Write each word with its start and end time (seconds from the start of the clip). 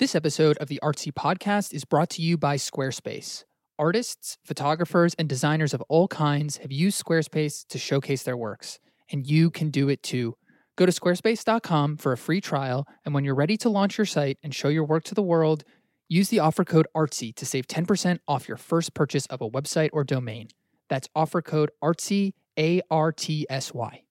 This 0.00 0.16
episode 0.16 0.56
of 0.56 0.66
the 0.66 0.80
Artsy 0.82 1.12
podcast 1.12 1.72
is 1.72 1.84
brought 1.84 2.10
to 2.10 2.22
you 2.22 2.36
by 2.36 2.56
Squarespace. 2.56 3.44
Artists, 3.78 4.38
photographers, 4.44 5.14
and 5.20 5.28
designers 5.28 5.72
of 5.72 5.82
all 5.82 6.08
kinds 6.08 6.56
have 6.56 6.72
used 6.72 7.00
Squarespace 7.00 7.64
to 7.68 7.78
showcase 7.78 8.24
their 8.24 8.36
works, 8.36 8.80
and 9.12 9.24
you 9.24 9.50
can 9.52 9.70
do 9.70 9.88
it 9.88 10.02
too. 10.02 10.36
Go 10.74 10.84
to 10.84 10.90
squarespace.com 10.90 11.98
for 11.98 12.10
a 12.10 12.16
free 12.16 12.40
trial, 12.40 12.88
and 13.04 13.14
when 13.14 13.22
you're 13.22 13.36
ready 13.36 13.56
to 13.58 13.68
launch 13.68 13.96
your 13.96 14.04
site 14.04 14.36
and 14.42 14.52
show 14.52 14.66
your 14.66 14.82
work 14.82 15.04
to 15.04 15.14
the 15.14 15.22
world, 15.22 15.62
use 16.08 16.28
the 16.28 16.40
offer 16.40 16.64
code 16.64 16.88
ARTSY 16.92 17.32
to 17.36 17.46
save 17.46 17.68
10% 17.68 18.18
off 18.26 18.48
your 18.48 18.56
first 18.56 18.94
purchase 18.94 19.26
of 19.26 19.40
a 19.40 19.48
website 19.48 19.90
or 19.92 20.02
domain. 20.02 20.48
That's 20.88 21.08
offer 21.14 21.40
code 21.40 21.70
ARTSY, 21.80 22.34
A 22.58 22.82
R 22.90 23.12
T 23.12 23.46
S 23.48 23.72
Y. 23.72 24.02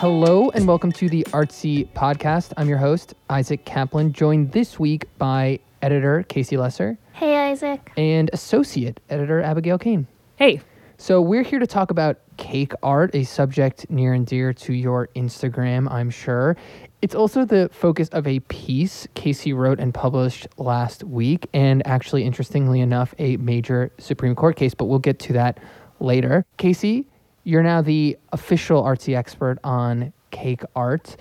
Hello 0.00 0.48
and 0.54 0.66
welcome 0.66 0.90
to 0.92 1.10
the 1.10 1.24
Artsy 1.24 1.86
podcast. 1.92 2.54
I'm 2.56 2.70
your 2.70 2.78
host, 2.78 3.12
Isaac 3.28 3.66
Kaplan, 3.66 4.14
joined 4.14 4.52
this 4.52 4.80
week 4.80 5.04
by 5.18 5.58
editor 5.82 6.24
Casey 6.26 6.56
Lesser 6.56 6.96
Hey, 7.12 7.36
Isaac. 7.50 7.92
and 7.98 8.30
associate 8.32 8.98
editor 9.10 9.42
Abigail 9.42 9.76
Cain. 9.76 10.06
Hey, 10.36 10.62
So, 10.96 11.20
we're 11.20 11.42
here 11.42 11.58
to 11.58 11.66
talk 11.66 11.90
about 11.90 12.16
cake 12.38 12.72
art, 12.82 13.14
a 13.14 13.24
subject 13.24 13.90
near 13.90 14.14
and 14.14 14.26
dear 14.26 14.54
to 14.54 14.72
your 14.72 15.08
Instagram, 15.16 15.86
I'm 15.92 16.08
sure. 16.08 16.56
It's 17.02 17.14
also 17.14 17.44
the 17.44 17.68
focus 17.70 18.08
of 18.08 18.26
a 18.26 18.40
piece 18.40 19.06
Casey 19.14 19.52
wrote 19.52 19.78
and 19.78 19.92
published 19.92 20.46
last 20.56 21.04
week, 21.04 21.46
and 21.52 21.86
actually, 21.86 22.24
interestingly 22.24 22.80
enough, 22.80 23.14
a 23.18 23.36
major 23.36 23.92
Supreme 23.98 24.34
Court 24.34 24.56
case, 24.56 24.72
but 24.72 24.86
we'll 24.86 24.98
get 24.98 25.18
to 25.18 25.34
that 25.34 25.58
later. 26.00 26.46
Casey, 26.56 27.06
you're 27.44 27.62
now 27.62 27.82
the 27.82 28.18
official 28.32 28.82
artsy 28.82 29.16
expert 29.16 29.58
on 29.64 30.12
cake 30.30 30.62
art. 30.76 31.16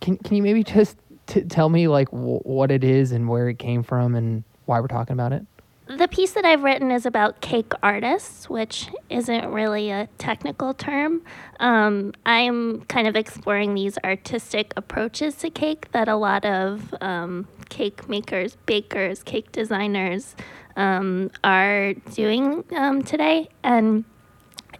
Can, 0.00 0.16
can 0.18 0.36
you 0.36 0.42
maybe 0.42 0.62
just 0.62 0.96
t- 1.26 1.42
tell 1.42 1.68
me 1.68 1.88
like 1.88 2.10
w- 2.10 2.40
what 2.40 2.70
it 2.70 2.84
is 2.84 3.12
and 3.12 3.28
where 3.28 3.48
it 3.48 3.58
came 3.58 3.82
from 3.82 4.14
and 4.14 4.44
why 4.66 4.80
we're 4.80 4.86
talking 4.86 5.14
about 5.14 5.32
it? 5.32 5.44
The 5.86 6.08
piece 6.08 6.32
that 6.32 6.46
I've 6.46 6.62
written 6.62 6.90
is 6.90 7.04
about 7.04 7.42
cake 7.42 7.72
artists, 7.82 8.48
which 8.48 8.88
isn't 9.10 9.48
really 9.50 9.90
a 9.90 10.08
technical 10.16 10.72
term. 10.72 11.22
Um, 11.60 12.14
I'm 12.24 12.80
kind 12.86 13.06
of 13.06 13.16
exploring 13.16 13.74
these 13.74 13.98
artistic 14.02 14.72
approaches 14.78 15.34
to 15.36 15.50
cake 15.50 15.92
that 15.92 16.08
a 16.08 16.16
lot 16.16 16.46
of 16.46 16.94
um, 17.02 17.46
cake 17.68 18.08
makers, 18.08 18.56
bakers, 18.64 19.22
cake 19.22 19.52
designers 19.52 20.34
um, 20.76 21.30
are 21.44 21.92
doing 22.14 22.64
um, 22.74 23.02
today. 23.02 23.50
And 23.62 24.06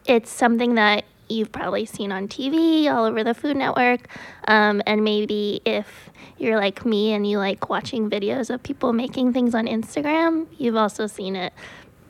it's 0.06 0.30
something 0.30 0.74
that 0.74 1.04
you've 1.28 1.52
probably 1.52 1.86
seen 1.86 2.12
on 2.12 2.28
TV 2.28 2.90
all 2.92 3.04
over 3.04 3.24
the 3.24 3.34
Food 3.34 3.56
Network. 3.56 4.08
Um, 4.46 4.82
and 4.86 5.02
maybe 5.04 5.60
if 5.64 6.10
you're 6.38 6.56
like 6.56 6.84
me 6.84 7.12
and 7.12 7.28
you 7.28 7.38
like 7.38 7.68
watching 7.68 8.10
videos 8.10 8.50
of 8.50 8.62
people 8.62 8.92
making 8.92 9.32
things 9.32 9.54
on 9.54 9.66
Instagram, 9.66 10.46
you've 10.58 10.76
also 10.76 11.06
seen 11.06 11.36
it 11.36 11.52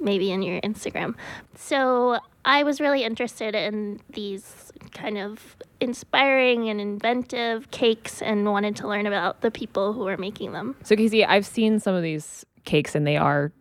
maybe 0.00 0.32
in 0.32 0.42
your 0.42 0.60
Instagram. 0.62 1.14
So 1.54 2.18
I 2.44 2.62
was 2.62 2.80
really 2.80 3.04
interested 3.04 3.54
in 3.54 4.00
these 4.10 4.72
kind 4.92 5.18
of 5.18 5.56
inspiring 5.80 6.68
and 6.68 6.80
inventive 6.80 7.70
cakes 7.70 8.20
and 8.20 8.44
wanted 8.44 8.76
to 8.76 8.88
learn 8.88 9.06
about 9.06 9.40
the 9.40 9.50
people 9.50 9.92
who 9.92 10.06
are 10.08 10.16
making 10.16 10.52
them. 10.52 10.76
so 10.82 10.94
Casey, 10.94 11.24
I've 11.24 11.46
seen 11.46 11.80
some 11.80 11.94
of 11.94 12.02
these 12.02 12.44
cakes 12.64 12.94
and 12.94 13.06
they 13.06 13.16
are 13.16 13.52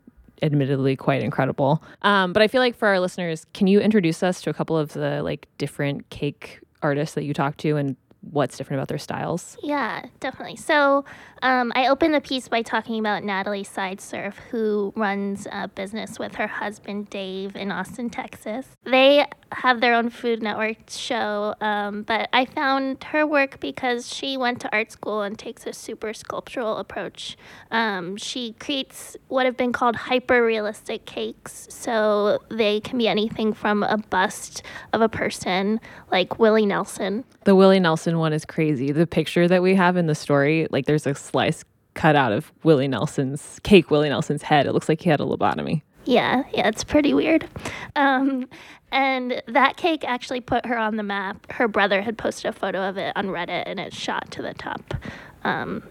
admittedly 0.44 0.95
quite 0.95 1.23
incredible. 1.23 1.81
Um, 2.03 2.33
but 2.33 2.44
I 2.44 2.47
feel 2.47 2.61
like 2.61 2.75
for 2.75 2.88
our 2.88 2.99
listeners, 2.99 3.45
can 3.53 3.66
you 3.66 3.80
introduce 3.80 4.22
us 4.22 4.41
to 4.41 4.49
a 4.49 4.53
couple 4.53 4.77
of 4.77 4.94
the 4.94 5.23
like 5.23 5.47
different 5.58 6.09
cake 6.09 6.59
artists 6.83 7.16
that 7.16 7.23
you 7.23 7.33
talk 7.33 7.58
to 7.58 7.77
and 7.77 7.95
what's 8.32 8.58
different 8.58 8.80
about 8.80 8.88
their 8.88 8.98
styles? 8.98 9.58
Yeah, 9.62 10.06
definitely. 10.20 10.56
So 10.56 11.06
um, 11.42 11.72
I 11.76 11.88
opened 11.88 12.14
the 12.14 12.22
piece 12.22 12.48
by 12.48 12.62
talking 12.62 13.00
about 13.00 13.24
Natalie 13.24 13.66
Sideserf, 13.66 14.36
who 14.50 14.94
runs 14.96 15.48
a 15.52 15.68
business 15.68 16.18
with 16.18 16.36
her 16.36 16.48
husband 16.48 17.10
Dave 17.10 17.56
in 17.56 17.72
Austin, 17.72 18.10
Texas. 18.10 18.67
They 18.86 19.26
have 19.52 19.82
their 19.82 19.94
own 19.94 20.10
Food 20.10 20.42
Network 20.42 20.89
show, 20.89 21.54
um, 21.62 22.04
but 22.04 22.30
I 22.33 22.45
found 22.45 23.04
her 23.06 23.28
work 23.28 23.60
because 23.60 24.12
she 24.12 24.38
went 24.38 24.62
to 24.62 24.73
art 24.73 24.92
school 24.92 25.22
and 25.22 25.38
takes 25.38 25.67
a 25.67 25.73
super 25.73 26.14
sculptural 26.14 26.78
approach. 26.78 27.38
Um, 27.72 28.17
she 28.17 28.54
creates 28.54 29.17
what 29.28 29.45
have 29.45 29.58
been 29.58 29.73
called 29.73 29.95
hyper 29.95 30.44
realistic 30.44 31.06
cakes. 31.06 31.67
So 31.70 32.39
they 32.50 32.80
can 32.80 32.98
be 32.98 33.08
anything 33.08 33.54
from 33.54 33.83
a 33.83 33.98
bust 33.98 34.64
of 34.94 35.02
a 35.02 35.10
person 35.10 35.80
like 36.12 36.39
Willie 36.39 36.66
Nelson 36.66 37.26
The 37.44 37.56
Willie 37.56 37.80
Nelson 37.80 38.13
one 38.20 38.34
is 38.34 38.46
crazy. 38.46 38.92
The 38.92 39.08
picture 39.08 39.48
that 39.48 39.62
we 39.62 39.76
have 39.76 39.98
in 39.98 40.08
the 40.08 40.16
story, 40.16 40.68
like 40.72 40.86
there's 40.86 41.06
a 41.08 41.16
slice 41.16 41.64
cut 41.94 42.16
out 42.16 42.32
of 42.32 42.52
Willie 42.64 42.88
Nelson's 42.88 43.60
cake, 43.64 43.92
Willie 43.92 44.10
Nelson's 44.10 44.42
head. 44.42 44.66
It 44.66 44.74
looks 44.74 44.90
like 44.90 45.02
he 45.02 45.10
had 45.10 45.20
a 45.20 45.24
lobotomy. 45.26 45.82
Yeah, 46.06 46.44
yeah, 46.54 46.68
it's 46.68 46.84
pretty 46.84 47.14
weird. 47.14 47.48
Um, 47.96 48.48
and 48.92 49.42
that 49.48 49.78
cake 49.78 50.04
actually 50.06 50.42
put 50.42 50.66
her 50.66 50.78
on 50.78 50.98
the 50.98 51.04
map. 51.04 51.50
Her 51.52 51.68
brother 51.68 52.02
had 52.02 52.18
posted 52.18 52.50
a 52.50 52.52
photo 52.52 52.88
of 52.90 52.98
it 52.98 53.14
on 53.16 53.28
Reddit, 53.28 53.64
and 53.66 53.80
it 53.80 53.94
shot 53.94 54.30
to 54.32 54.42
the 54.42 54.54
top, 54.54 54.94
um, 55.45 55.82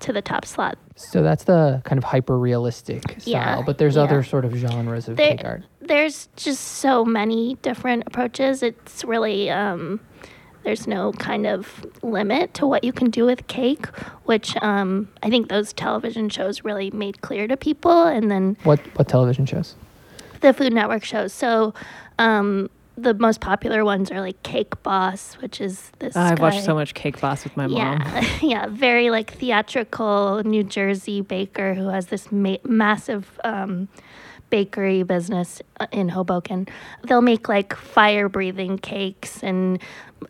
to 0.00 0.12
the 0.12 0.20
top 0.20 0.44
slot. 0.44 0.76
So 0.94 1.22
that's 1.22 1.44
the 1.44 1.80
kind 1.84 1.96
of 1.96 2.04
hyper 2.04 2.38
realistic 2.38 3.02
style, 3.20 3.22
Yeah, 3.24 3.62
but 3.64 3.78
there's 3.78 3.96
yeah. 3.96 4.02
other 4.02 4.22
sort 4.22 4.44
of 4.44 4.54
genres 4.54 5.08
of 5.08 5.16
There- 5.16 5.36
cake 5.36 5.44
art. 5.44 5.62
There's 5.80 6.28
just 6.36 6.62
so 6.62 7.04
many 7.04 7.54
different 7.62 8.02
approaches. 8.06 8.62
It's 8.62 9.04
really 9.04 9.48
um, 9.50 10.00
there's 10.66 10.88
no 10.88 11.12
kind 11.12 11.46
of 11.46 11.86
limit 12.02 12.52
to 12.54 12.66
what 12.66 12.82
you 12.82 12.92
can 12.92 13.08
do 13.08 13.24
with 13.24 13.46
cake, 13.46 13.86
which 14.24 14.56
um, 14.62 15.08
I 15.22 15.30
think 15.30 15.48
those 15.48 15.72
television 15.72 16.28
shows 16.28 16.64
really 16.64 16.90
made 16.90 17.20
clear 17.20 17.46
to 17.46 17.56
people. 17.56 18.02
And 18.02 18.28
then 18.32 18.56
What 18.64 18.80
what 18.98 19.06
television 19.08 19.46
shows? 19.46 19.76
the 20.40 20.52
Food 20.52 20.72
Network 20.72 21.04
shows. 21.04 21.32
So 21.32 21.72
um, 22.18 22.68
the 22.98 23.14
most 23.14 23.40
popular 23.40 23.84
ones 23.84 24.10
are 24.10 24.20
like 24.20 24.42
Cake 24.42 24.82
Boss, 24.82 25.34
which 25.34 25.60
is 25.60 25.92
this. 26.00 26.16
I've 26.16 26.40
watched 26.40 26.64
so 26.64 26.74
much 26.74 26.94
Cake 26.94 27.20
Boss 27.20 27.44
with 27.44 27.56
my 27.56 27.68
mom. 27.68 27.76
Yeah, 27.78 28.26
yeah, 28.42 28.66
very 28.66 29.10
like 29.10 29.34
theatrical 29.34 30.42
New 30.44 30.64
Jersey 30.64 31.20
baker 31.20 31.74
who 31.74 31.88
has 31.88 32.06
this 32.06 32.32
ma- 32.32 32.56
massive 32.64 33.38
um, 33.44 33.86
bakery 34.50 35.02
business 35.02 35.60
uh, 35.80 35.86
in 35.92 36.08
Hoboken. 36.08 36.68
They'll 37.04 37.22
make 37.22 37.48
like 37.48 37.74
fire 37.74 38.28
breathing 38.28 38.78
cakes 38.78 39.42
and 39.42 39.80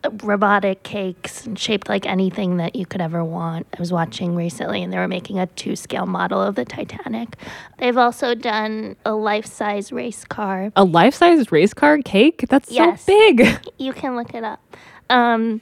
uh, 0.05 0.11
robotic 0.23 0.83
cakes 0.83 1.47
and 1.47 1.59
shaped 1.59 1.89
like 1.89 2.07
anything 2.07 2.57
that 2.57 2.75
you 2.77 2.87
could 2.87 3.01
ever 3.01 3.23
want. 3.25 3.67
I 3.77 3.81
was 3.81 3.93
watching 3.93 4.35
recently 4.35 4.83
and 4.83 4.93
they 4.93 4.99
were 4.99 5.09
making 5.09 5.39
a 5.39 5.47
two 5.47 5.77
scale 5.77 6.07
model 6.07 6.41
of 6.43 6.55
the 6.55 6.65
Titanic. 6.65 7.37
They've 7.79 7.97
also 7.97 8.35
done 8.35 8.97
a 9.05 9.13
life 9.15 9.47
size 9.47 9.93
race 9.93 10.25
car. 10.25 10.73
A 10.77 10.85
life 10.85 11.15
size 11.15 11.53
race 11.53 11.75
car 11.75 11.99
cake? 11.99 12.47
That's 12.49 12.71
Yes. 12.71 13.03
so 13.05 13.13
big. 13.13 13.47
You 13.79 13.93
can 13.93 14.17
look 14.17 14.35
it 14.35 14.43
up. 14.43 14.61
Um, 15.11 15.61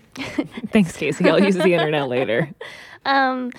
Thanks, 0.73 0.97
Casey. 0.97 1.29
I'll 1.29 1.43
use 1.43 1.57
the 1.57 1.75
internet 1.75 2.09
later. 2.09 2.49
um, 3.05 3.51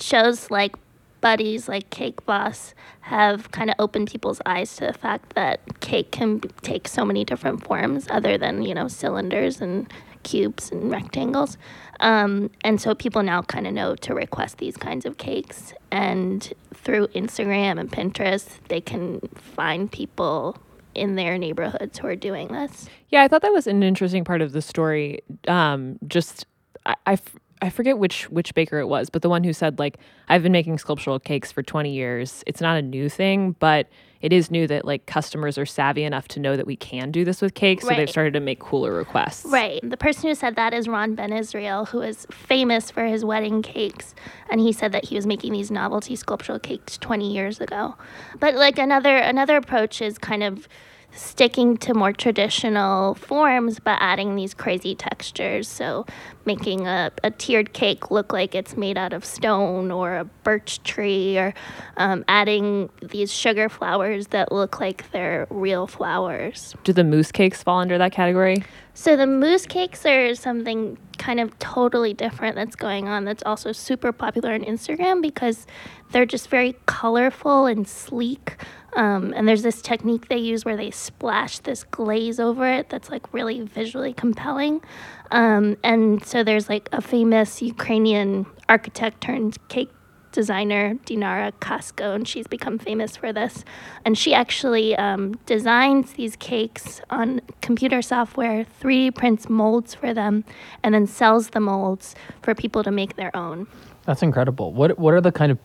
shows 0.00 0.50
like 0.50 0.74
Buddies, 1.22 1.68
like 1.68 1.88
Cake 1.88 2.26
Boss, 2.26 2.74
have 3.00 3.50
kind 3.50 3.70
of 3.70 3.76
opened 3.78 4.10
people's 4.10 4.42
eyes 4.44 4.76
to 4.76 4.86
the 4.88 4.92
fact 4.92 5.34
that 5.34 5.80
cake 5.80 6.10
can 6.10 6.40
take 6.60 6.86
so 6.86 7.06
many 7.06 7.24
different 7.24 7.64
forms 7.64 8.06
other 8.10 8.36
than, 8.36 8.62
you 8.62 8.74
know, 8.74 8.88
cylinders 8.88 9.62
and 9.62 9.90
cubes 10.22 10.70
and 10.70 10.90
rectangles. 10.90 11.56
Um, 12.00 12.50
and 12.62 12.80
so 12.80 12.94
people 12.94 13.22
now 13.22 13.42
kind 13.42 13.66
of 13.66 13.72
know 13.72 13.94
to 13.96 14.14
request 14.14 14.58
these 14.58 14.76
kinds 14.76 15.06
of 15.06 15.16
cakes. 15.16 15.72
And 15.90 16.52
through 16.74 17.06
Instagram 17.08 17.80
and 17.80 17.90
Pinterest, 17.90 18.58
they 18.68 18.80
can 18.80 19.20
find 19.34 19.90
people 19.90 20.58
in 20.94 21.14
their 21.14 21.38
neighborhoods 21.38 21.98
who 21.98 22.06
are 22.06 22.16
doing 22.16 22.48
this. 22.48 22.88
Yeah, 23.08 23.22
I 23.22 23.28
thought 23.28 23.42
that 23.42 23.52
was 23.52 23.66
an 23.66 23.82
interesting 23.82 24.24
part 24.24 24.42
of 24.42 24.52
the 24.52 24.60
story. 24.60 25.22
Um, 25.48 25.98
just 26.06 26.46
I, 26.84 27.18
I 27.62 27.70
forget 27.70 27.96
which 27.96 28.28
which 28.28 28.54
baker 28.54 28.78
it 28.80 28.88
was, 28.88 29.08
but 29.08 29.22
the 29.22 29.28
one 29.28 29.44
who 29.44 29.52
said 29.52 29.78
like 29.78 29.98
I've 30.28 30.42
been 30.42 30.52
making 30.52 30.78
sculptural 30.78 31.20
cakes 31.20 31.52
for 31.52 31.62
20 31.62 31.92
years. 31.92 32.42
It's 32.46 32.60
not 32.60 32.76
a 32.76 32.82
new 32.82 33.08
thing, 33.08 33.54
but 33.60 33.88
it 34.20 34.32
is 34.32 34.50
new 34.50 34.66
that 34.66 34.84
like 34.84 35.06
customers 35.06 35.56
are 35.58 35.66
savvy 35.66 36.02
enough 36.02 36.26
to 36.28 36.40
know 36.40 36.56
that 36.56 36.66
we 36.66 36.74
can 36.74 37.12
do 37.12 37.24
this 37.24 37.40
with 37.40 37.54
cakes, 37.54 37.86
so 37.86 37.94
they've 37.94 38.10
started 38.10 38.32
to 38.34 38.40
make 38.40 38.58
cooler 38.58 38.92
requests. 38.92 39.46
Right. 39.46 39.80
The 39.88 39.96
person 39.96 40.28
who 40.28 40.34
said 40.34 40.56
that 40.56 40.74
is 40.74 40.88
Ron 40.88 41.14
Ben 41.14 41.32
Israel, 41.32 41.84
who 41.86 42.02
is 42.02 42.26
famous 42.30 42.90
for 42.90 43.04
his 43.04 43.24
wedding 43.24 43.62
cakes. 43.62 44.14
And 44.50 44.60
he 44.60 44.72
said 44.72 44.92
that 44.92 45.06
he 45.06 45.14
was 45.14 45.26
making 45.26 45.52
these 45.52 45.70
novelty 45.70 46.16
sculptural 46.16 46.58
cakes 46.58 46.98
20 46.98 47.32
years 47.32 47.60
ago. 47.60 47.96
But 48.40 48.54
like 48.54 48.78
another 48.78 49.16
another 49.16 49.56
approach 49.56 50.02
is 50.02 50.18
kind 50.18 50.42
of 50.42 50.68
sticking 51.14 51.76
to 51.76 51.94
more 51.94 52.12
traditional 52.12 53.14
forms 53.14 53.78
but 53.78 53.98
adding 54.00 54.34
these 54.34 54.54
crazy 54.54 54.94
textures. 54.94 55.68
So 55.68 56.06
making 56.44 56.86
a, 56.86 57.12
a 57.22 57.30
tiered 57.30 57.72
cake 57.72 58.10
look 58.10 58.32
like 58.32 58.54
it's 58.54 58.76
made 58.76 58.98
out 58.98 59.12
of 59.12 59.24
stone 59.24 59.90
or 59.90 60.16
a 60.16 60.24
birch 60.24 60.82
tree, 60.82 61.38
or 61.38 61.54
um, 61.96 62.24
adding 62.28 62.90
these 63.02 63.32
sugar 63.32 63.68
flowers 63.68 64.28
that 64.28 64.50
look 64.50 64.80
like 64.80 65.10
they're 65.12 65.46
real 65.50 65.86
flowers. 65.86 66.74
Do 66.84 66.92
the 66.92 67.04
mousse 67.04 67.32
cakes 67.32 67.62
fall 67.62 67.78
under 67.80 67.98
that 67.98 68.12
category? 68.12 68.64
So 68.94 69.16
the 69.16 69.26
mousse 69.26 69.66
cakes 69.66 70.04
are 70.04 70.34
something 70.34 70.98
kind 71.18 71.40
of 71.40 71.56
totally 71.58 72.12
different 72.14 72.56
that's 72.56 72.76
going 72.76 73.08
on 73.08 73.24
that's 73.24 73.42
also 73.44 73.72
super 73.72 74.12
popular 74.12 74.52
on 74.52 74.62
Instagram 74.62 75.22
because 75.22 75.66
they're 76.10 76.26
just 76.26 76.48
very 76.48 76.76
colorful 76.86 77.66
and 77.66 77.86
sleek. 77.86 78.56
Um, 78.94 79.32
and 79.34 79.48
there's 79.48 79.62
this 79.62 79.80
technique 79.80 80.28
they 80.28 80.36
use 80.36 80.64
where 80.64 80.76
they 80.76 80.90
splash 80.90 81.58
this 81.60 81.84
glaze 81.84 82.38
over 82.38 82.66
it 82.66 82.90
that's 82.90 83.10
like 83.10 83.32
really 83.32 83.60
visually 83.62 84.12
compelling. 84.12 84.82
Um, 85.30 85.76
and 85.82 86.24
so 86.24 86.44
there's 86.44 86.68
like 86.68 86.88
a 86.92 87.00
famous 87.00 87.62
Ukrainian 87.62 88.46
architect 88.68 89.22
turned 89.22 89.56
cake 89.68 89.90
designer 90.32 90.94
Dinara 91.06 91.52
Kasko, 91.60 92.14
and 92.14 92.26
she's 92.26 92.46
become 92.46 92.78
famous 92.78 93.16
for 93.16 93.32
this. 93.32 93.64
And 94.04 94.18
she 94.18 94.34
actually 94.34 94.96
um, 94.96 95.34
designs 95.46 96.14
these 96.14 96.36
cakes 96.36 97.00
on 97.10 97.40
computer 97.60 98.02
software, 98.02 98.66
3D 98.80 99.14
prints 99.14 99.48
molds 99.48 99.94
for 99.94 100.12
them, 100.12 100.44
and 100.82 100.94
then 100.94 101.06
sells 101.06 101.50
the 101.50 101.60
molds 101.60 102.14
for 102.42 102.54
people 102.54 102.82
to 102.82 102.90
make 102.90 103.16
their 103.16 103.34
own. 103.36 103.66
That's 104.04 104.22
incredible. 104.22 104.72
What 104.72 104.98
what 104.98 105.14
are 105.14 105.20
the 105.20 105.30
kind 105.30 105.52
of 105.52 105.58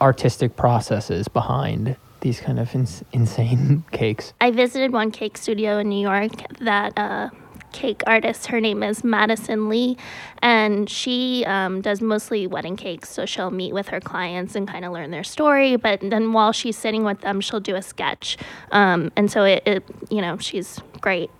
artistic 0.00 0.56
processes 0.56 1.28
behind 1.28 1.96
these 2.20 2.40
kind 2.40 2.58
of 2.58 2.74
ins- 2.74 3.04
insane 3.12 3.84
cakes? 3.92 4.32
I 4.40 4.50
visited 4.50 4.92
one 4.92 5.10
cake 5.10 5.36
studio 5.36 5.78
in 5.78 5.88
New 5.88 6.00
York 6.00 6.32
that 6.60 6.98
uh, 6.98 7.30
cake 7.72 8.02
artist. 8.06 8.46
Her 8.46 8.60
name 8.60 8.82
is 8.82 9.04
Madison 9.04 9.68
Lee, 9.68 9.96
and 10.42 10.88
she 10.88 11.44
um, 11.46 11.80
does 11.80 12.00
mostly 12.00 12.46
wedding 12.46 12.76
cakes. 12.76 13.08
So 13.08 13.26
she'll 13.26 13.50
meet 13.50 13.72
with 13.72 13.88
her 13.88 14.00
clients 14.00 14.54
and 14.54 14.66
kind 14.68 14.84
of 14.84 14.92
learn 14.92 15.10
their 15.10 15.24
story. 15.24 15.76
But 15.76 16.00
then 16.02 16.32
while 16.32 16.52
she's 16.52 16.76
sitting 16.76 17.04
with 17.04 17.20
them, 17.20 17.40
she'll 17.40 17.60
do 17.60 17.74
a 17.74 17.82
sketch. 17.82 18.36
Um, 18.72 19.12
and 19.16 19.30
so 19.30 19.44
it, 19.44 19.62
it, 19.66 19.84
you 20.10 20.20
know, 20.20 20.38
she's 20.38 20.80
great. 21.00 21.30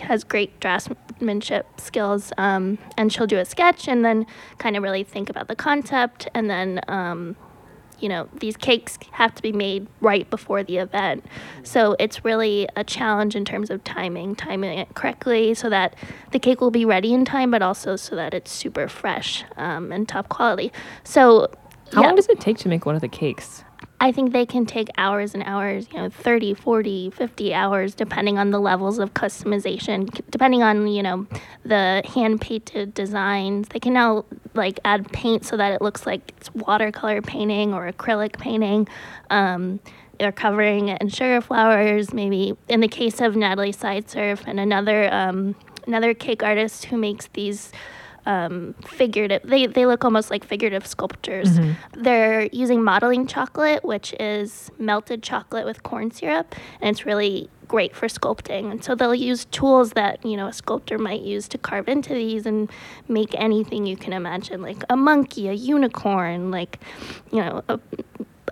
Has 0.00 0.22
great 0.22 0.60
draftsmanship 0.60 1.64
skills, 1.78 2.32
um, 2.38 2.78
and 2.96 3.12
she'll 3.12 3.26
do 3.26 3.38
a 3.38 3.44
sketch 3.44 3.88
and 3.88 4.04
then 4.04 4.24
kind 4.58 4.76
of 4.76 4.84
really 4.84 5.02
think 5.02 5.28
about 5.28 5.48
the 5.48 5.56
concept, 5.56 6.28
and 6.32 6.48
then 6.48 6.80
um, 6.86 7.34
you 8.00 8.08
know, 8.08 8.28
these 8.40 8.56
cakes 8.56 8.98
have 9.12 9.34
to 9.34 9.42
be 9.42 9.52
made 9.52 9.86
right 10.00 10.28
before 10.30 10.62
the 10.62 10.78
event. 10.78 11.24
So 11.62 11.96
it's 11.98 12.24
really 12.24 12.68
a 12.76 12.84
challenge 12.84 13.34
in 13.34 13.44
terms 13.44 13.70
of 13.70 13.82
timing, 13.84 14.36
timing 14.36 14.78
it 14.78 14.94
correctly 14.94 15.54
so 15.54 15.70
that 15.70 15.94
the 16.32 16.38
cake 16.38 16.60
will 16.60 16.70
be 16.70 16.84
ready 16.84 17.12
in 17.14 17.24
time, 17.24 17.50
but 17.50 17.62
also 17.62 17.96
so 17.96 18.16
that 18.16 18.34
it's 18.34 18.50
super 18.50 18.88
fresh 18.88 19.44
um, 19.56 19.92
and 19.92 20.08
top 20.08 20.28
quality. 20.28 20.72
So, 21.04 21.50
how 21.92 22.00
yeah. 22.00 22.08
long 22.08 22.16
does 22.16 22.28
it 22.28 22.40
take 22.40 22.58
to 22.58 22.68
make 22.68 22.86
one 22.86 22.94
of 22.94 23.00
the 23.00 23.08
cakes? 23.08 23.62
I 24.04 24.12
think 24.12 24.34
they 24.34 24.44
can 24.44 24.66
take 24.66 24.90
hours 24.98 25.32
and 25.32 25.42
hours, 25.44 25.88
you 25.90 25.96
know, 25.96 26.10
30, 26.10 26.52
40, 26.52 27.08
50 27.08 27.54
hours, 27.54 27.94
depending 27.94 28.36
on 28.36 28.50
the 28.50 28.60
levels 28.60 28.98
of 28.98 29.14
customization, 29.14 30.20
depending 30.30 30.62
on, 30.62 30.86
you 30.88 31.02
know, 31.02 31.26
the 31.64 32.02
hand 32.14 32.42
painted 32.42 32.92
designs. 32.92 33.68
They 33.68 33.78
can 33.78 33.94
now 33.94 34.26
like 34.52 34.78
add 34.84 35.10
paint 35.10 35.46
so 35.46 35.56
that 35.56 35.72
it 35.72 35.80
looks 35.80 36.04
like 36.04 36.34
it's 36.36 36.54
watercolor 36.54 37.22
painting 37.22 37.72
or 37.72 37.90
acrylic 37.90 38.38
painting. 38.38 38.88
Um, 39.30 39.80
they're 40.18 40.32
covering 40.32 40.88
it 40.90 41.00
in 41.00 41.08
sugar 41.08 41.40
flowers, 41.40 42.12
maybe 42.12 42.58
in 42.68 42.80
the 42.80 42.88
case 42.88 43.22
of 43.22 43.36
Natalie 43.36 43.72
Sideserf 43.72 44.42
and 44.46 44.60
another, 44.60 45.10
um, 45.14 45.54
another 45.86 46.12
cake 46.12 46.42
artist 46.42 46.84
who 46.84 46.98
makes 46.98 47.28
these 47.28 47.72
um, 48.26 48.74
figurative. 48.86 49.42
They 49.44 49.66
they 49.66 49.86
look 49.86 50.04
almost 50.04 50.30
like 50.30 50.44
figurative 50.44 50.86
sculptures. 50.86 51.58
Mm-hmm. 51.58 52.02
They're 52.02 52.46
using 52.46 52.82
modeling 52.82 53.26
chocolate, 53.26 53.84
which 53.84 54.14
is 54.18 54.70
melted 54.78 55.22
chocolate 55.22 55.66
with 55.66 55.82
corn 55.82 56.10
syrup, 56.10 56.54
and 56.80 56.90
it's 56.90 57.04
really 57.06 57.50
great 57.68 57.94
for 57.96 58.06
sculpting. 58.06 58.70
And 58.70 58.84
so 58.84 58.94
they'll 58.94 59.14
use 59.14 59.46
tools 59.46 59.92
that 59.92 60.24
you 60.24 60.36
know 60.36 60.48
a 60.48 60.52
sculptor 60.52 60.98
might 60.98 61.22
use 61.22 61.48
to 61.48 61.58
carve 61.58 61.88
into 61.88 62.14
these 62.14 62.46
and 62.46 62.70
make 63.08 63.34
anything 63.34 63.86
you 63.86 63.96
can 63.96 64.12
imagine, 64.12 64.62
like 64.62 64.82
a 64.88 64.96
monkey, 64.96 65.48
a 65.48 65.52
unicorn, 65.52 66.50
like 66.50 66.78
you 67.30 67.40
know 67.40 67.62
a 67.68 67.78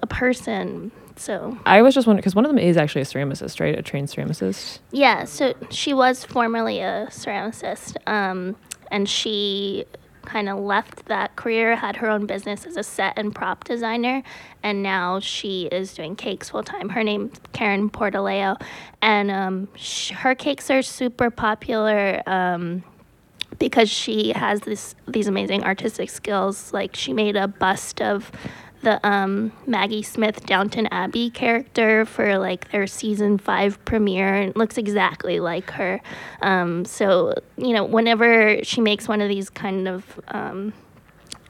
a 0.03 0.07
person. 0.07 0.93
So 1.17 1.59
I 1.67 1.83
was 1.83 1.95
just 1.95 2.07
wondering 2.07 2.23
because 2.23 2.35
one 2.35 2.45
of 2.45 2.51
them 2.51 2.59
is 2.59 2.77
actually 2.77 3.03
a 3.03 3.05
ceramicist, 3.05 3.61
right? 3.61 3.79
A 3.79 3.83
trained 3.83 4.09
ceramicist. 4.09 4.81
Yeah, 4.91 5.25
so 5.25 5.55
she 5.71 5.93
was 5.93 6.25
formerly 6.25 6.81
a 6.81 7.09
ceramicist. 7.11 7.97
Um, 8.07 8.57
and 8.93 9.09
she 9.09 9.87
kind 10.25 10.49
of 10.49 10.59
left 10.59 11.07
that 11.07 11.35
career, 11.35 11.75
had 11.75 11.97
her 11.97 12.09
own 12.09 12.27
business 12.27 12.65
as 12.65 12.77
a 12.77 12.83
set 12.83 13.15
and 13.17 13.35
prop 13.35 13.65
designer, 13.65 14.23
and 14.63 14.83
now 14.83 15.19
she 15.19 15.65
is 15.67 15.95
doing 15.95 16.15
cakes 16.15 16.51
full 16.51 16.63
time. 16.63 16.91
Her 16.91 17.03
name's 17.03 17.41
Karen 17.53 17.91
Portaleo, 17.91 18.61
and 19.01 19.31
um, 19.31 19.69
sh- 19.75 20.13
her 20.13 20.35
cakes 20.35 20.71
are 20.71 20.83
super 20.83 21.31
popular. 21.31 22.23
Um, 22.27 22.85
because 23.59 23.91
she 23.91 24.33
has 24.33 24.63
this 24.63 24.95
these 25.07 25.29
amazing 25.29 25.63
artistic 25.63 26.09
skills 26.09 26.73
like 26.73 26.97
she 26.97 27.13
made 27.13 27.37
a 27.37 27.47
bust 27.47 28.01
of 28.01 28.33
the 28.83 29.05
um, 29.07 29.53
Maggie 29.67 30.03
Smith 30.03 30.45
Downton 30.45 30.87
Abbey 30.91 31.31
character 31.31 32.05
for 32.05 32.39
like 32.39 32.71
their 32.71 32.87
season 32.87 33.39
five 33.39 33.83
premiere 33.85 34.35
and 34.35 34.57
looks 34.57 34.77
exactly 34.77 35.41
like 35.41 35.71
her. 35.73 36.01
Um, 36.43 36.85
so, 36.85 37.35
you 37.57 37.73
know, 37.73 37.85
whenever 37.85 38.63
she 38.63 38.81
makes 38.81 39.09
one 39.09 39.21
of 39.21 39.29
these 39.29 39.49
kind 39.49 39.89
of 39.89 40.21
um, 40.29 40.73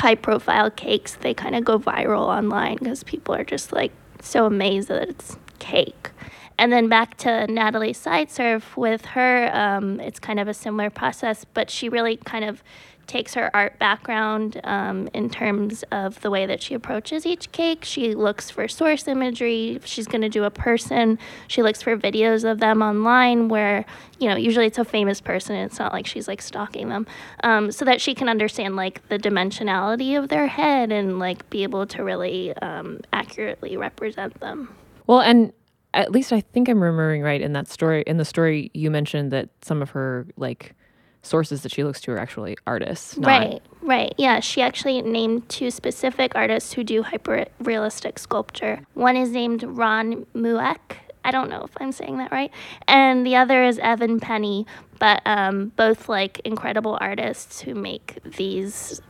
high 0.00 0.14
profile 0.14 0.70
cakes, 0.70 1.16
they 1.16 1.34
kind 1.34 1.54
of 1.54 1.64
go 1.64 1.78
viral 1.78 2.26
online 2.26 2.76
because 2.76 3.02
people 3.02 3.34
are 3.34 3.44
just 3.44 3.72
like 3.72 3.92
so 4.20 4.46
amazed 4.46 4.88
that 4.88 5.08
it's 5.08 5.36
cake. 5.58 6.10
And 6.58 6.72
then 6.72 6.88
back 6.88 7.16
to 7.18 7.46
Natalie 7.46 7.94
Sideserf 7.94 8.76
with 8.76 9.04
her, 9.06 9.50
um, 9.54 10.00
it's 10.00 10.18
kind 10.18 10.38
of 10.38 10.48
a 10.48 10.54
similar 10.54 10.90
process, 10.90 11.44
but 11.44 11.70
she 11.70 11.88
really 11.88 12.16
kind 12.16 12.44
of 12.44 12.62
takes 13.06 13.34
her 13.34 13.54
art 13.54 13.78
background 13.78 14.60
um, 14.64 15.08
in 15.12 15.28
terms 15.28 15.84
of 15.90 16.20
the 16.20 16.30
way 16.30 16.46
that 16.46 16.62
she 16.62 16.72
approaches 16.74 17.26
each 17.26 17.50
cake. 17.52 17.84
She 17.84 18.14
looks 18.14 18.50
for 18.50 18.68
source 18.68 19.08
imagery. 19.08 19.80
She's 19.84 20.06
going 20.06 20.22
to 20.22 20.28
do 20.28 20.44
a 20.44 20.50
person, 20.50 21.18
she 21.48 21.62
looks 21.62 21.82
for 21.82 21.96
videos 21.96 22.48
of 22.48 22.60
them 22.60 22.80
online 22.80 23.48
where, 23.48 23.84
you 24.18 24.28
know, 24.28 24.36
usually 24.36 24.66
it's 24.66 24.78
a 24.78 24.84
famous 24.84 25.20
person 25.20 25.56
it's 25.56 25.78
not 25.78 25.92
like 25.92 26.06
she's 26.06 26.28
like 26.28 26.40
stalking 26.40 26.88
them, 26.88 27.06
um, 27.42 27.72
so 27.72 27.84
that 27.84 28.00
she 28.00 28.14
can 28.14 28.28
understand 28.28 28.76
like 28.76 29.06
the 29.08 29.18
dimensionality 29.18 30.18
of 30.18 30.28
their 30.28 30.46
head 30.46 30.92
and 30.92 31.18
like 31.18 31.48
be 31.50 31.62
able 31.64 31.86
to 31.86 32.04
really 32.04 32.56
um, 32.58 33.00
accurately 33.12 33.76
represent 33.76 34.38
them. 34.40 34.74
Well, 35.06 35.20
and 35.20 35.52
at 35.94 36.10
least 36.12 36.32
I 36.32 36.40
think 36.40 36.68
I'm 36.68 36.82
remembering 36.82 37.22
right 37.22 37.40
in 37.40 37.52
that 37.52 37.68
story. 37.68 38.02
In 38.06 38.16
the 38.16 38.24
story, 38.24 38.70
you 38.74 38.90
mentioned 38.90 39.30
that 39.32 39.48
some 39.62 39.82
of 39.82 39.90
her 39.90 40.26
like 40.36 40.74
sources 41.22 41.62
that 41.62 41.72
she 41.72 41.84
looks 41.84 42.00
to 42.02 42.12
are 42.12 42.18
actually 42.18 42.56
artists. 42.66 43.16
right, 43.18 43.62
right. 43.80 44.12
Yeah, 44.18 44.40
she 44.40 44.60
actually 44.60 45.00
named 45.02 45.48
two 45.48 45.70
specific 45.70 46.32
artists 46.34 46.72
who 46.72 46.82
do 46.84 47.02
hyper 47.02 47.46
realistic 47.60 48.18
sculpture. 48.18 48.80
One 48.94 49.16
is 49.16 49.30
named 49.30 49.62
Ron 49.62 50.26
Mueck. 50.34 50.78
I 51.24 51.30
don't 51.30 51.48
know 51.48 51.62
if 51.62 51.70
I'm 51.76 51.92
saying 51.92 52.18
that 52.18 52.32
right. 52.32 52.50
And 52.88 53.24
the 53.24 53.36
other 53.36 53.62
is 53.62 53.78
Evan 53.78 54.18
Penny, 54.18 54.66
but 54.98 55.22
um, 55.24 55.72
both 55.76 56.08
like 56.08 56.40
incredible 56.44 56.98
artists 57.00 57.60
who 57.60 57.74
make 57.74 58.18
these 58.36 59.00